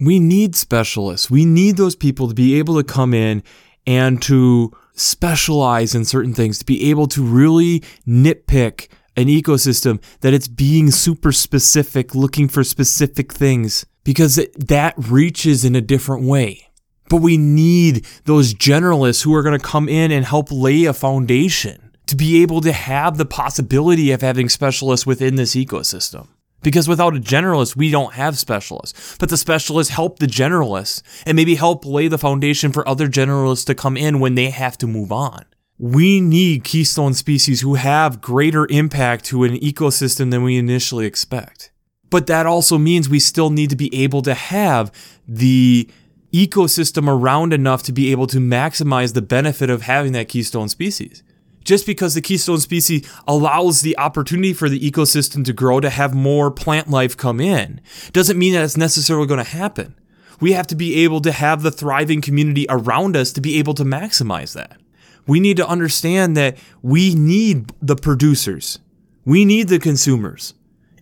We 0.00 0.18
need 0.18 0.54
specialists. 0.54 1.30
We 1.30 1.44
need 1.44 1.76
those 1.76 1.96
people 1.96 2.28
to 2.28 2.34
be 2.34 2.58
able 2.58 2.76
to 2.76 2.84
come 2.84 3.14
in 3.14 3.42
and 3.86 4.20
to 4.22 4.72
specialize 4.98 5.94
in 5.94 6.04
certain 6.04 6.34
things, 6.34 6.58
to 6.58 6.64
be 6.64 6.90
able 6.90 7.06
to 7.08 7.22
really 7.22 7.80
nitpick 8.06 8.88
an 9.16 9.26
ecosystem 9.26 10.00
that 10.20 10.34
it's 10.34 10.48
being 10.48 10.90
super 10.90 11.32
specific, 11.32 12.14
looking 12.14 12.48
for 12.48 12.62
specific 12.62 13.32
things, 13.32 13.84
because 14.04 14.36
that 14.56 14.94
reaches 14.96 15.64
in 15.64 15.74
a 15.74 15.80
different 15.80 16.24
way. 16.24 16.68
But 17.08 17.22
we 17.22 17.36
need 17.36 18.06
those 18.24 18.54
generalists 18.54 19.24
who 19.24 19.34
are 19.34 19.42
going 19.42 19.58
to 19.58 19.64
come 19.64 19.88
in 19.88 20.12
and 20.12 20.24
help 20.24 20.52
lay 20.52 20.84
a 20.84 20.92
foundation 20.92 21.92
to 22.06 22.16
be 22.16 22.42
able 22.42 22.60
to 22.62 22.72
have 22.72 23.16
the 23.16 23.26
possibility 23.26 24.12
of 24.12 24.22
having 24.22 24.48
specialists 24.48 25.06
within 25.06 25.36
this 25.36 25.54
ecosystem. 25.54 26.28
Because 26.62 26.88
without 26.88 27.16
a 27.16 27.20
generalist, 27.20 27.76
we 27.76 27.90
don't 27.90 28.14
have 28.14 28.38
specialists. 28.38 29.16
But 29.18 29.28
the 29.28 29.36
specialists 29.36 29.94
help 29.94 30.18
the 30.18 30.26
generalists 30.26 31.02
and 31.24 31.36
maybe 31.36 31.54
help 31.54 31.84
lay 31.84 32.08
the 32.08 32.18
foundation 32.18 32.72
for 32.72 32.86
other 32.88 33.08
generalists 33.08 33.64
to 33.66 33.74
come 33.74 33.96
in 33.96 34.20
when 34.20 34.34
they 34.34 34.50
have 34.50 34.76
to 34.78 34.86
move 34.86 35.12
on. 35.12 35.44
We 35.78 36.20
need 36.20 36.64
keystone 36.64 37.14
species 37.14 37.60
who 37.60 37.74
have 37.74 38.20
greater 38.20 38.66
impact 38.68 39.24
to 39.26 39.44
an 39.44 39.56
ecosystem 39.58 40.32
than 40.32 40.42
we 40.42 40.56
initially 40.56 41.06
expect. 41.06 41.70
But 42.10 42.26
that 42.26 42.46
also 42.46 42.78
means 42.78 43.08
we 43.08 43.20
still 43.20 43.50
need 43.50 43.70
to 43.70 43.76
be 43.76 43.94
able 43.94 44.22
to 44.22 44.34
have 44.34 44.90
the 45.26 45.88
ecosystem 46.32 47.08
around 47.08 47.52
enough 47.52 47.82
to 47.84 47.92
be 47.92 48.10
able 48.10 48.26
to 48.26 48.38
maximize 48.38 49.14
the 49.14 49.22
benefit 49.22 49.70
of 49.70 49.82
having 49.82 50.12
that 50.12 50.28
keystone 50.28 50.68
species. 50.68 51.22
Just 51.68 51.84
because 51.84 52.14
the 52.14 52.22
keystone 52.22 52.60
species 52.60 53.06
allows 53.26 53.82
the 53.82 53.98
opportunity 53.98 54.54
for 54.54 54.70
the 54.70 54.80
ecosystem 54.80 55.44
to 55.44 55.52
grow 55.52 55.80
to 55.80 55.90
have 55.90 56.14
more 56.14 56.50
plant 56.50 56.88
life 56.88 57.14
come 57.14 57.40
in, 57.40 57.82
doesn't 58.14 58.38
mean 58.38 58.54
that 58.54 58.64
it's 58.64 58.78
necessarily 58.78 59.26
going 59.26 59.44
to 59.44 59.50
happen. 59.50 59.94
We 60.40 60.52
have 60.52 60.66
to 60.68 60.74
be 60.74 61.04
able 61.04 61.20
to 61.20 61.30
have 61.30 61.60
the 61.60 61.70
thriving 61.70 62.22
community 62.22 62.64
around 62.70 63.18
us 63.18 63.32
to 63.32 63.42
be 63.42 63.58
able 63.58 63.74
to 63.74 63.84
maximize 63.84 64.54
that. 64.54 64.80
We 65.26 65.40
need 65.40 65.58
to 65.58 65.68
understand 65.68 66.38
that 66.38 66.56
we 66.80 67.14
need 67.14 67.70
the 67.82 67.96
producers, 67.96 68.78
we 69.26 69.44
need 69.44 69.68
the 69.68 69.78
consumers, 69.78 70.54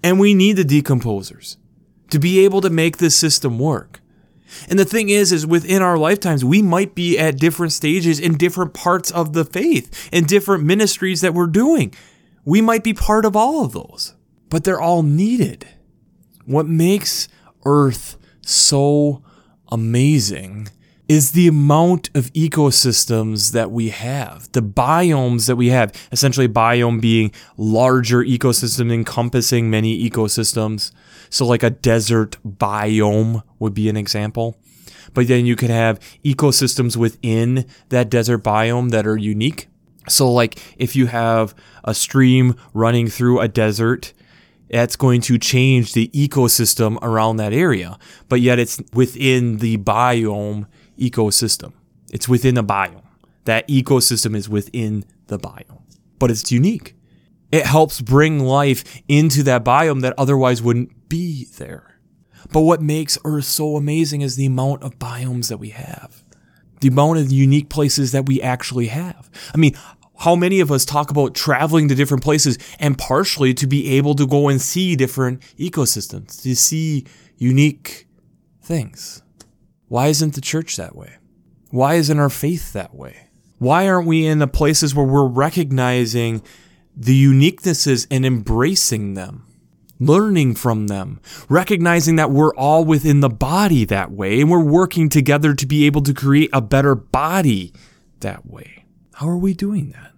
and 0.03 0.19
we 0.19 0.35
need 0.35 0.55
the 0.55 0.65
decomposers 0.65 1.59
to 2.11 2.19
be 2.19 2.45
able 2.45 2.61
to 2.63 2.71
make 2.71 2.97
this 2.97 3.15
system 3.15 3.61
work. 3.61 4.01
And 4.69 4.79
the 4.79 4.85
thing 4.85 5.09
is, 5.09 5.33
is 5.33 5.47
within 5.47 5.83
our 5.83 5.99
lifetimes, 5.99 6.45
we 6.45 6.63
might 6.63 6.95
be 6.95 7.19
at 7.19 7.39
different 7.39 7.73
stages 7.73 8.21
in 8.21 8.37
different 8.37 8.75
parts 8.75 9.11
of 9.11 9.33
the 9.33 9.45
faith 9.45 10.09
and 10.13 10.27
different 10.27 10.65
ministries 10.65 11.21
that 11.21 11.35
we're 11.35 11.47
doing. 11.47 11.95
We 12.45 12.61
might 12.61 12.85
be 12.85 12.95
part 12.95 13.25
of 13.25 13.37
all 13.37 13.65
of 13.65 13.73
those, 13.73 14.15
but 14.49 14.65
they're 14.65 14.81
all 14.81 15.03
needed. 15.03 15.67
What 16.45 16.67
makes 16.67 17.29
Earth 17.65 18.17
so 18.41 19.23
amazing 19.73 20.69
is 21.09 21.33
the 21.33 21.47
amount 21.47 22.11
of 22.15 22.33
ecosystems 22.33 23.53
that 23.53 23.71
we 23.71 23.91
have, 23.91 24.51
the 24.53 24.63
biomes 24.63 25.47
that 25.47 25.57
we 25.57 25.69
have. 25.69 25.93
Essentially, 26.11 26.49
biome 26.49 27.01
being 27.01 27.31
larger 27.57 28.25
ecosystem 28.25 28.93
encompassing 28.93 29.71
many 29.71 30.09
ecosystems. 30.09 30.93
So, 31.31 31.47
like 31.47 31.63
a 31.63 31.71
desert 31.71 32.37
biome 32.45 33.43
would 33.59 33.75
be 33.75 33.89
an 33.89 33.97
example. 33.97 34.57
But 35.15 35.29
then 35.29 35.47
you 35.47 35.57
could 35.57 35.71
have 35.71 36.01
ecosystems 36.25 36.97
within 36.97 37.67
that 37.89 38.11
desert 38.11 38.43
biome 38.43 38.91
that 38.91 39.07
are 39.07 39.17
unique. 39.17 39.69
So, 40.09 40.31
like 40.31 40.59
if 40.77 40.95
you 40.95 41.07
have 41.07 41.55
a 41.85 41.95
stream 41.95 42.55
running 42.75 43.09
through 43.09 43.41
a 43.41 43.49
desert, 43.49 44.13
that's 44.69 44.97
going 44.97 45.21
to 45.23 45.39
change 45.39 45.93
the 45.93 46.09
ecosystem 46.09 46.99
around 47.03 47.37
that 47.37 47.53
area. 47.53 47.99
But 48.29 48.41
yet, 48.41 48.59
it's 48.59 48.81
within 48.93 49.59
the 49.59 49.79
biome 49.79 50.67
ecosystem. 50.99 51.73
It's 52.13 52.29
within 52.29 52.57
a 52.57 52.65
biome. 52.65 53.03
That 53.45 53.67
ecosystem 53.69 54.35
is 54.35 54.49
within 54.49 55.05
the 55.29 55.39
biome, 55.39 55.83
but 56.19 56.31
it's 56.31 56.51
unique. 56.51 56.95
It 57.53 57.65
helps 57.65 58.01
bring 58.01 58.41
life 58.41 59.03
into 59.07 59.45
that 59.45 59.65
biome 59.65 60.01
that 60.03 60.15
otherwise 60.19 60.61
wouldn't 60.61 60.91
be 61.09 61.47
there. 61.57 61.99
But 62.53 62.61
what 62.61 62.83
makes 62.83 63.19
Earth 63.25 63.45
so 63.45 63.77
amazing 63.77 64.21
is 64.21 64.37
the 64.37 64.47
amount 64.47 64.83
of 64.83 64.99
biomes 64.99 65.49
that 65.49 65.59
we 65.59 65.71
have, 65.71 66.23
the 66.81 66.89
amount 66.89 67.19
of 67.19 67.33
unique 67.33 67.69
places 67.69 68.13
that 68.13 68.27
we 68.27 68.41
actually 68.41 68.87
have. 68.89 69.31
I 69.55 69.57
mean, 69.57 69.77
how 70.19 70.35
many 70.35 70.61
of 70.61 70.73
us 70.73 70.85
talk 70.85 71.11
about 71.11 71.35
traveling 71.35 71.89
to 71.89 71.95
different 71.95 72.23
places 72.23 72.59
and 72.79 72.97
partially 72.97 73.53
to 73.55 73.67
be 73.67 73.97
able 73.97 74.15
to 74.15 74.27
go 74.27 74.49
and 74.49 74.61
see 74.61 74.97
different 74.97 75.41
ecosystems, 75.59 76.43
to 76.43 76.55
see 76.55 77.05
unique 77.37 78.07
things? 78.63 79.23
Why 79.89 80.09
isn't 80.09 80.35
the 80.35 80.41
church 80.41 80.77
that 80.77 80.97
way? 80.97 81.17
Why 81.71 81.95
isn't 81.95 82.19
our 82.19 82.31
faith 82.31 82.73
that 82.73 82.95
way? 82.95 83.29
Why 83.59 83.89
aren't 83.89 84.07
we 84.07 84.27
in 84.27 84.39
the 84.39 84.47
places 84.47 84.95
where 84.95 85.07
we're 85.07 85.27
recognizing 85.27 86.43
the 86.95 87.25
uniquenesses 87.25 88.07
and 88.11 88.25
embracing 88.25 89.15
them, 89.15 89.47
learning 89.99 90.55
from 90.55 90.87
them, 90.87 91.21
recognizing 91.49 92.17
that 92.17 92.31
we're 92.31 92.55
all 92.55 92.85
within 92.85 93.21
the 93.21 93.29
body 93.29 93.85
that 93.85 94.11
way 94.11 94.41
and 94.41 94.51
we're 94.51 94.61
working 94.61 95.09
together 95.09 95.55
to 95.55 95.67
be 95.67 95.87
able 95.87 96.03
to 96.03 96.15
create 96.15 96.51
a 96.53 96.61
better 96.61 96.95
body 96.95 97.73
that 98.21 98.47
way? 98.47 98.85
How 99.15 99.29
are 99.29 99.39
we 99.39 99.55
doing 99.55 99.91
that? 99.91 100.13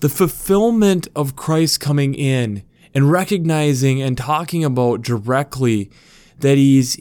The 0.00 0.08
fulfillment 0.08 1.06
of 1.14 1.36
Christ 1.36 1.80
coming 1.80 2.14
in 2.14 2.64
and 2.94 3.10
recognizing 3.10 4.02
and 4.02 4.18
talking 4.18 4.64
about 4.64 5.02
directly 5.02 5.90
that 6.40 6.58
he's 6.58 6.98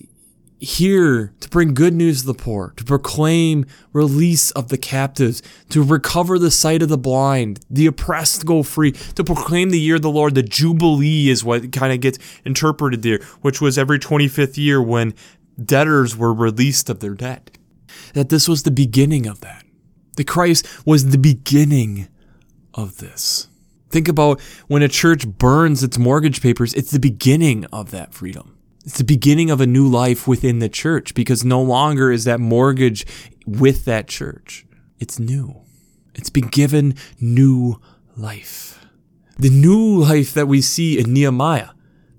here 0.62 1.34
to 1.39 1.50
bring 1.50 1.74
good 1.74 1.93
news 1.93 2.21
to 2.21 2.28
the 2.28 2.34
poor, 2.36 2.71
to 2.78 2.84
proclaim 2.84 3.65
release 3.93 4.52
of 4.52 4.69
the 4.69 4.78
captives, 4.78 5.41
to 5.69 5.84
recover 5.84 6.38
the 6.38 6.52
sight 6.52 6.84
of 6.84 6.89
the 6.89 7.00
blind, 7.00 7.60
the 7.67 7.88
oppressed 7.88 8.45
go 8.45 8.62
free, 8.62 8.91
to 8.91 9.24
proclaim 9.24 9.71
the 9.71 9.80
year 9.80 9.95
of 9.95 10.04
the 10.04 10.10
Lord. 10.10 10.36
The 10.36 10.43
Jubilee 10.43 11.30
is 11.30 11.43
what 11.43 11.71
kind 11.71 11.91
of 11.91 12.00
gets 12.00 12.19
interpreted 12.45 13.02
there, 13.02 13.19
which 13.41 13.60
was 13.60 13.78
every 13.78 13.97
25th 13.97 14.56
year 14.58 14.82
when 14.82 15.15
debtors 15.62 16.15
were 16.15 16.34
released 16.34 16.89
of 16.91 17.00
their 17.00 17.15
debt. 17.15 17.58
That 18.13 18.30
this 18.30 18.47
was 18.47 18.62
the 18.62 18.71
beginning 18.71 19.26
of 19.26 19.41
that. 19.41 19.65
The 20.15 20.24
Christ 20.24 20.67
was 20.86 21.10
the 21.10 21.17
beginning 21.17 22.08
of 22.76 22.97
this. 22.97 23.47
Think 23.89 24.08
about 24.08 24.39
when 24.67 24.84
a 24.84 24.88
church 24.88 25.28
burns 25.28 25.84
its 25.84 25.97
mortgage 25.97 26.41
papers, 26.41 26.74
it's 26.76 26.91
the 26.91 27.00
beginning 27.00 27.65
of 27.74 27.91
that 27.91 28.13
freedom. 28.13 28.51
It's 28.84 28.98
the 28.98 29.04
beginning 29.04 29.52
of 29.52 29.62
a 29.62 29.67
new 29.67 29.88
life 29.88 30.28
within 30.28 30.60
the 30.60 30.70
church 30.70 31.13
because 31.13 31.46
no 31.46 31.62
longer 31.62 32.12
is 32.12 32.24
that 32.24 32.39
mortgage 32.39 33.06
with 33.46 33.86
that 33.86 34.08
church. 34.08 34.65
It's 35.00 35.20
new. 35.20 35.62
It's 36.15 36.32
been 36.32 36.48
given 36.48 36.96
new 37.20 37.80
life. 38.17 38.84
The 39.38 39.50
new 39.50 40.00
life 40.00 40.34
that 40.34 40.48
we 40.48 40.62
see 40.62 41.00
in 41.00 41.13
Nehemiah, 41.13 41.70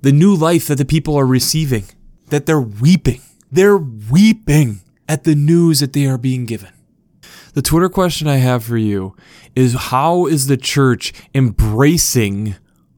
the 0.03 0.12
new 0.12 0.35
life 0.35 0.68
that 0.68 0.79
the 0.79 0.85
people 0.85 1.16
are 1.16 1.27
receiving, 1.27 1.85
that 2.29 2.46
they're 2.46 2.61
weeping. 2.61 3.20
They're 3.51 3.77
weeping 3.77 4.81
at 5.09 5.25
the 5.25 5.35
news 5.35 5.81
that 5.81 5.92
they 5.92 6.07
are 6.07 6.18
being 6.18 6.46
given. 6.46 6.70
The 7.55 7.62
Twitter 7.62 7.88
question 7.88 8.29
I 8.29 8.37
have 8.37 8.64
for 8.64 8.79
you 8.79 9.14
is 9.55 9.75
how 9.75 10.27
is 10.27 10.46
the 10.46 10.57
church 10.57 11.12
embracing 11.35 12.55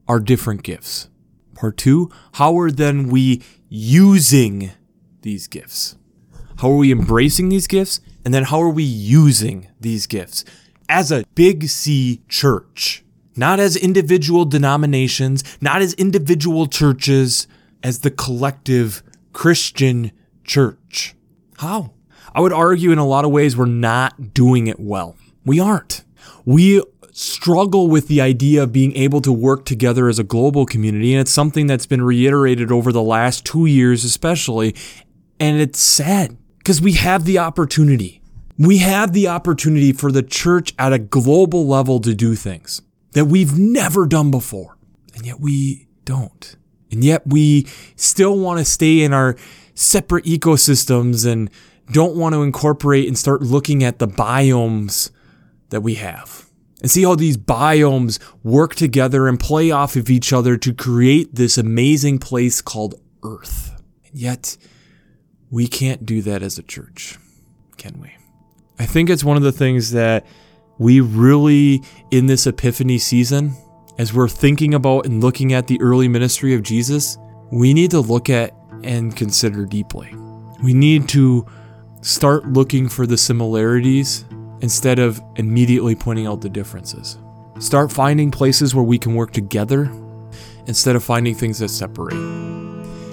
our 0.06 0.20
different 0.20 0.62
gifts? 0.62 1.08
Part 1.54 1.76
two, 1.76 2.10
how 2.34 2.58
are 2.58 2.70
then 2.70 3.08
we 3.08 3.42
using 3.68 4.72
these 5.22 5.46
gifts? 5.46 5.96
How 6.58 6.70
are 6.70 6.76
we 6.76 6.92
embracing 6.92 7.48
these 7.48 7.66
gifts? 7.66 8.00
And 8.24 8.32
then 8.32 8.44
how 8.44 8.60
are 8.60 8.70
we 8.70 8.84
using 8.84 9.68
these 9.80 10.06
gifts 10.06 10.44
as 10.88 11.10
a 11.12 11.24
big 11.34 11.68
C 11.68 12.22
church? 12.28 13.04
Not 13.36 13.58
as 13.58 13.76
individual 13.76 14.44
denominations, 14.44 15.42
not 15.60 15.82
as 15.82 15.94
individual 15.94 16.66
churches, 16.66 17.48
as 17.82 18.00
the 18.00 18.10
collective 18.10 19.02
Christian 19.32 20.12
church. 20.44 21.14
How? 21.58 21.94
I 22.34 22.40
would 22.40 22.52
argue 22.52 22.92
in 22.92 22.98
a 22.98 23.06
lot 23.06 23.24
of 23.24 23.30
ways 23.30 23.56
we're 23.56 23.66
not 23.66 24.32
doing 24.32 24.66
it 24.68 24.80
well. 24.80 25.16
We 25.44 25.60
aren't. 25.60 26.04
We 26.44 26.82
struggle 27.16 27.86
with 27.86 28.08
the 28.08 28.20
idea 28.20 28.60
of 28.60 28.72
being 28.72 28.94
able 28.96 29.20
to 29.20 29.32
work 29.32 29.64
together 29.64 30.08
as 30.08 30.18
a 30.18 30.24
global 30.24 30.66
community, 30.66 31.14
and 31.14 31.20
it's 31.20 31.30
something 31.30 31.68
that's 31.68 31.86
been 31.86 32.02
reiterated 32.02 32.72
over 32.72 32.90
the 32.90 33.02
last 33.02 33.46
two 33.46 33.66
years, 33.66 34.04
especially. 34.04 34.74
And 35.38 35.60
it's 35.60 35.78
sad 35.78 36.36
because 36.58 36.82
we 36.82 36.94
have 36.94 37.24
the 37.24 37.38
opportunity. 37.38 38.20
We 38.58 38.78
have 38.78 39.12
the 39.12 39.28
opportunity 39.28 39.92
for 39.92 40.10
the 40.10 40.24
church 40.24 40.74
at 40.76 40.92
a 40.92 40.98
global 40.98 41.66
level 41.66 42.00
to 42.00 42.14
do 42.14 42.34
things 42.34 42.82
that 43.12 43.26
we've 43.26 43.56
never 43.56 44.06
done 44.06 44.32
before, 44.32 44.76
and 45.14 45.24
yet 45.24 45.38
we 45.38 45.86
don't. 46.04 46.56
And 46.90 47.04
yet 47.04 47.22
we 47.26 47.68
still 47.94 48.36
want 48.36 48.58
to 48.58 48.64
stay 48.64 49.02
in 49.02 49.12
our 49.12 49.36
separate 49.74 50.24
ecosystems 50.24 51.30
and 51.30 51.48
don't 51.92 52.16
want 52.16 52.34
to 52.34 52.42
incorporate 52.42 53.06
and 53.06 53.16
start 53.16 53.40
looking 53.40 53.84
at 53.84 54.00
the 54.00 54.08
biomes 54.08 55.10
that 55.70 55.80
we 55.80 55.94
have 55.94 56.44
and 56.84 56.90
see 56.90 57.04
how 57.04 57.14
these 57.14 57.38
biomes 57.38 58.18
work 58.42 58.74
together 58.74 59.26
and 59.26 59.40
play 59.40 59.70
off 59.70 59.96
of 59.96 60.10
each 60.10 60.34
other 60.34 60.58
to 60.58 60.74
create 60.74 61.34
this 61.34 61.56
amazing 61.56 62.18
place 62.18 62.60
called 62.60 62.94
Earth. 63.22 63.82
And 64.04 64.14
yet, 64.14 64.58
we 65.48 65.66
can't 65.66 66.04
do 66.04 66.20
that 66.20 66.42
as 66.42 66.58
a 66.58 66.62
church, 66.62 67.16
can 67.78 67.98
we? 68.02 68.12
I 68.78 68.84
think 68.84 69.08
it's 69.08 69.24
one 69.24 69.38
of 69.38 69.42
the 69.42 69.50
things 69.50 69.92
that 69.92 70.26
we 70.76 71.00
really, 71.00 71.82
in 72.10 72.26
this 72.26 72.46
Epiphany 72.46 72.98
season, 72.98 73.54
as 73.96 74.12
we're 74.12 74.28
thinking 74.28 74.74
about 74.74 75.06
and 75.06 75.22
looking 75.22 75.54
at 75.54 75.68
the 75.68 75.80
early 75.80 76.06
ministry 76.06 76.52
of 76.52 76.62
Jesus, 76.62 77.16
we 77.50 77.72
need 77.72 77.92
to 77.92 78.00
look 78.00 78.28
at 78.28 78.54
and 78.82 79.16
consider 79.16 79.64
deeply. 79.64 80.14
We 80.62 80.74
need 80.74 81.08
to 81.08 81.46
start 82.02 82.46
looking 82.46 82.90
for 82.90 83.06
the 83.06 83.16
similarities 83.16 84.26
instead 84.60 84.98
of 84.98 85.22
immediately 85.36 85.94
pointing 85.94 86.26
out 86.26 86.40
the 86.40 86.48
differences. 86.48 87.18
Start 87.58 87.92
finding 87.92 88.30
places 88.30 88.74
where 88.74 88.84
we 88.84 88.98
can 88.98 89.14
work 89.14 89.32
together 89.32 89.90
instead 90.66 90.96
of 90.96 91.04
finding 91.04 91.34
things 91.34 91.58
that 91.58 91.68
separate. 91.68 92.14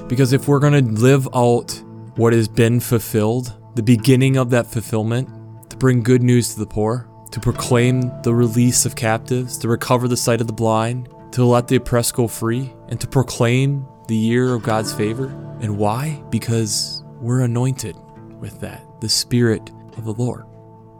Because 0.07 0.33
if 0.33 0.47
we're 0.47 0.59
going 0.59 0.73
to 0.73 1.01
live 1.01 1.27
out 1.35 1.71
what 2.15 2.33
has 2.33 2.47
been 2.47 2.79
fulfilled, 2.79 3.53
the 3.75 3.83
beginning 3.83 4.37
of 4.37 4.49
that 4.49 4.67
fulfillment, 4.67 5.29
to 5.69 5.77
bring 5.77 6.03
good 6.03 6.23
news 6.23 6.53
to 6.53 6.59
the 6.59 6.65
poor, 6.65 7.07
to 7.31 7.39
proclaim 7.39 8.11
the 8.23 8.33
release 8.33 8.85
of 8.85 8.95
captives, 8.95 9.57
to 9.59 9.67
recover 9.67 10.07
the 10.07 10.17
sight 10.17 10.41
of 10.41 10.47
the 10.47 10.53
blind, 10.53 11.07
to 11.31 11.45
let 11.45 11.67
the 11.67 11.77
oppressed 11.77 12.13
go 12.13 12.27
free, 12.27 12.73
and 12.89 12.99
to 12.99 13.07
proclaim 13.07 13.85
the 14.07 14.15
year 14.15 14.53
of 14.53 14.63
God's 14.63 14.93
favor. 14.93 15.27
And 15.61 15.77
why? 15.77 16.21
Because 16.29 17.03
we're 17.21 17.41
anointed 17.41 17.95
with 18.39 18.59
that, 18.59 18.83
the 18.99 19.07
Spirit 19.07 19.69
of 19.97 20.03
the 20.03 20.13
Lord. 20.13 20.43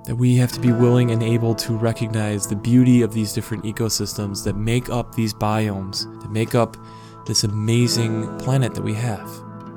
That 0.05 0.15
we 0.15 0.35
have 0.37 0.51
to 0.53 0.59
be 0.59 0.71
willing 0.71 1.11
and 1.11 1.21
able 1.21 1.53
to 1.55 1.77
recognize 1.77 2.47
the 2.47 2.55
beauty 2.55 3.01
of 3.01 3.13
these 3.13 3.33
different 3.33 3.63
ecosystems 3.63 4.43
that 4.45 4.55
make 4.55 4.89
up 4.89 5.13
these 5.13 5.33
biomes, 5.33 6.05
that 6.21 6.31
make 6.31 6.55
up 6.55 6.75
this 7.27 7.43
amazing 7.43 8.37
planet 8.39 8.73
that 8.73 8.81
we 8.81 8.93
have. 8.95 9.29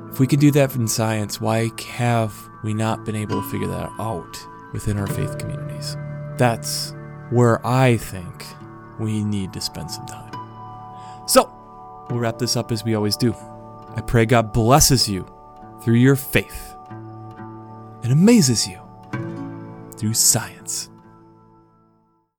If 0.09 0.19
we 0.19 0.27
can 0.27 0.39
do 0.39 0.49
that 0.51 0.75
in 0.75 0.87
science, 0.87 1.39
why 1.39 1.69
have 1.89 2.33
we 2.63 2.73
not 2.73 3.05
been 3.05 3.15
able 3.15 3.41
to 3.41 3.49
figure 3.49 3.67
that 3.67 3.91
out 3.99 4.47
within 4.73 4.97
our 4.97 5.07
faith 5.07 5.37
communities? 5.37 5.95
That's 6.37 6.93
where 7.29 7.65
I 7.65 7.97
think 7.97 8.45
we 8.99 9.23
need 9.23 9.53
to 9.53 9.61
spend 9.61 9.91
some 9.91 10.05
time. 10.05 10.31
So, 11.27 11.51
we'll 12.09 12.19
wrap 12.19 12.39
this 12.39 12.55
up 12.55 12.71
as 12.71 12.83
we 12.83 12.95
always 12.95 13.17
do. 13.17 13.35
I 13.95 14.01
pray 14.01 14.25
God 14.25 14.53
blesses 14.53 15.07
you 15.07 15.27
through 15.81 15.95
your 15.95 16.15
faith 16.15 16.75
and 16.89 18.11
amazes 18.11 18.67
you 18.67 18.84
through 19.97 20.13
science. 20.13 20.89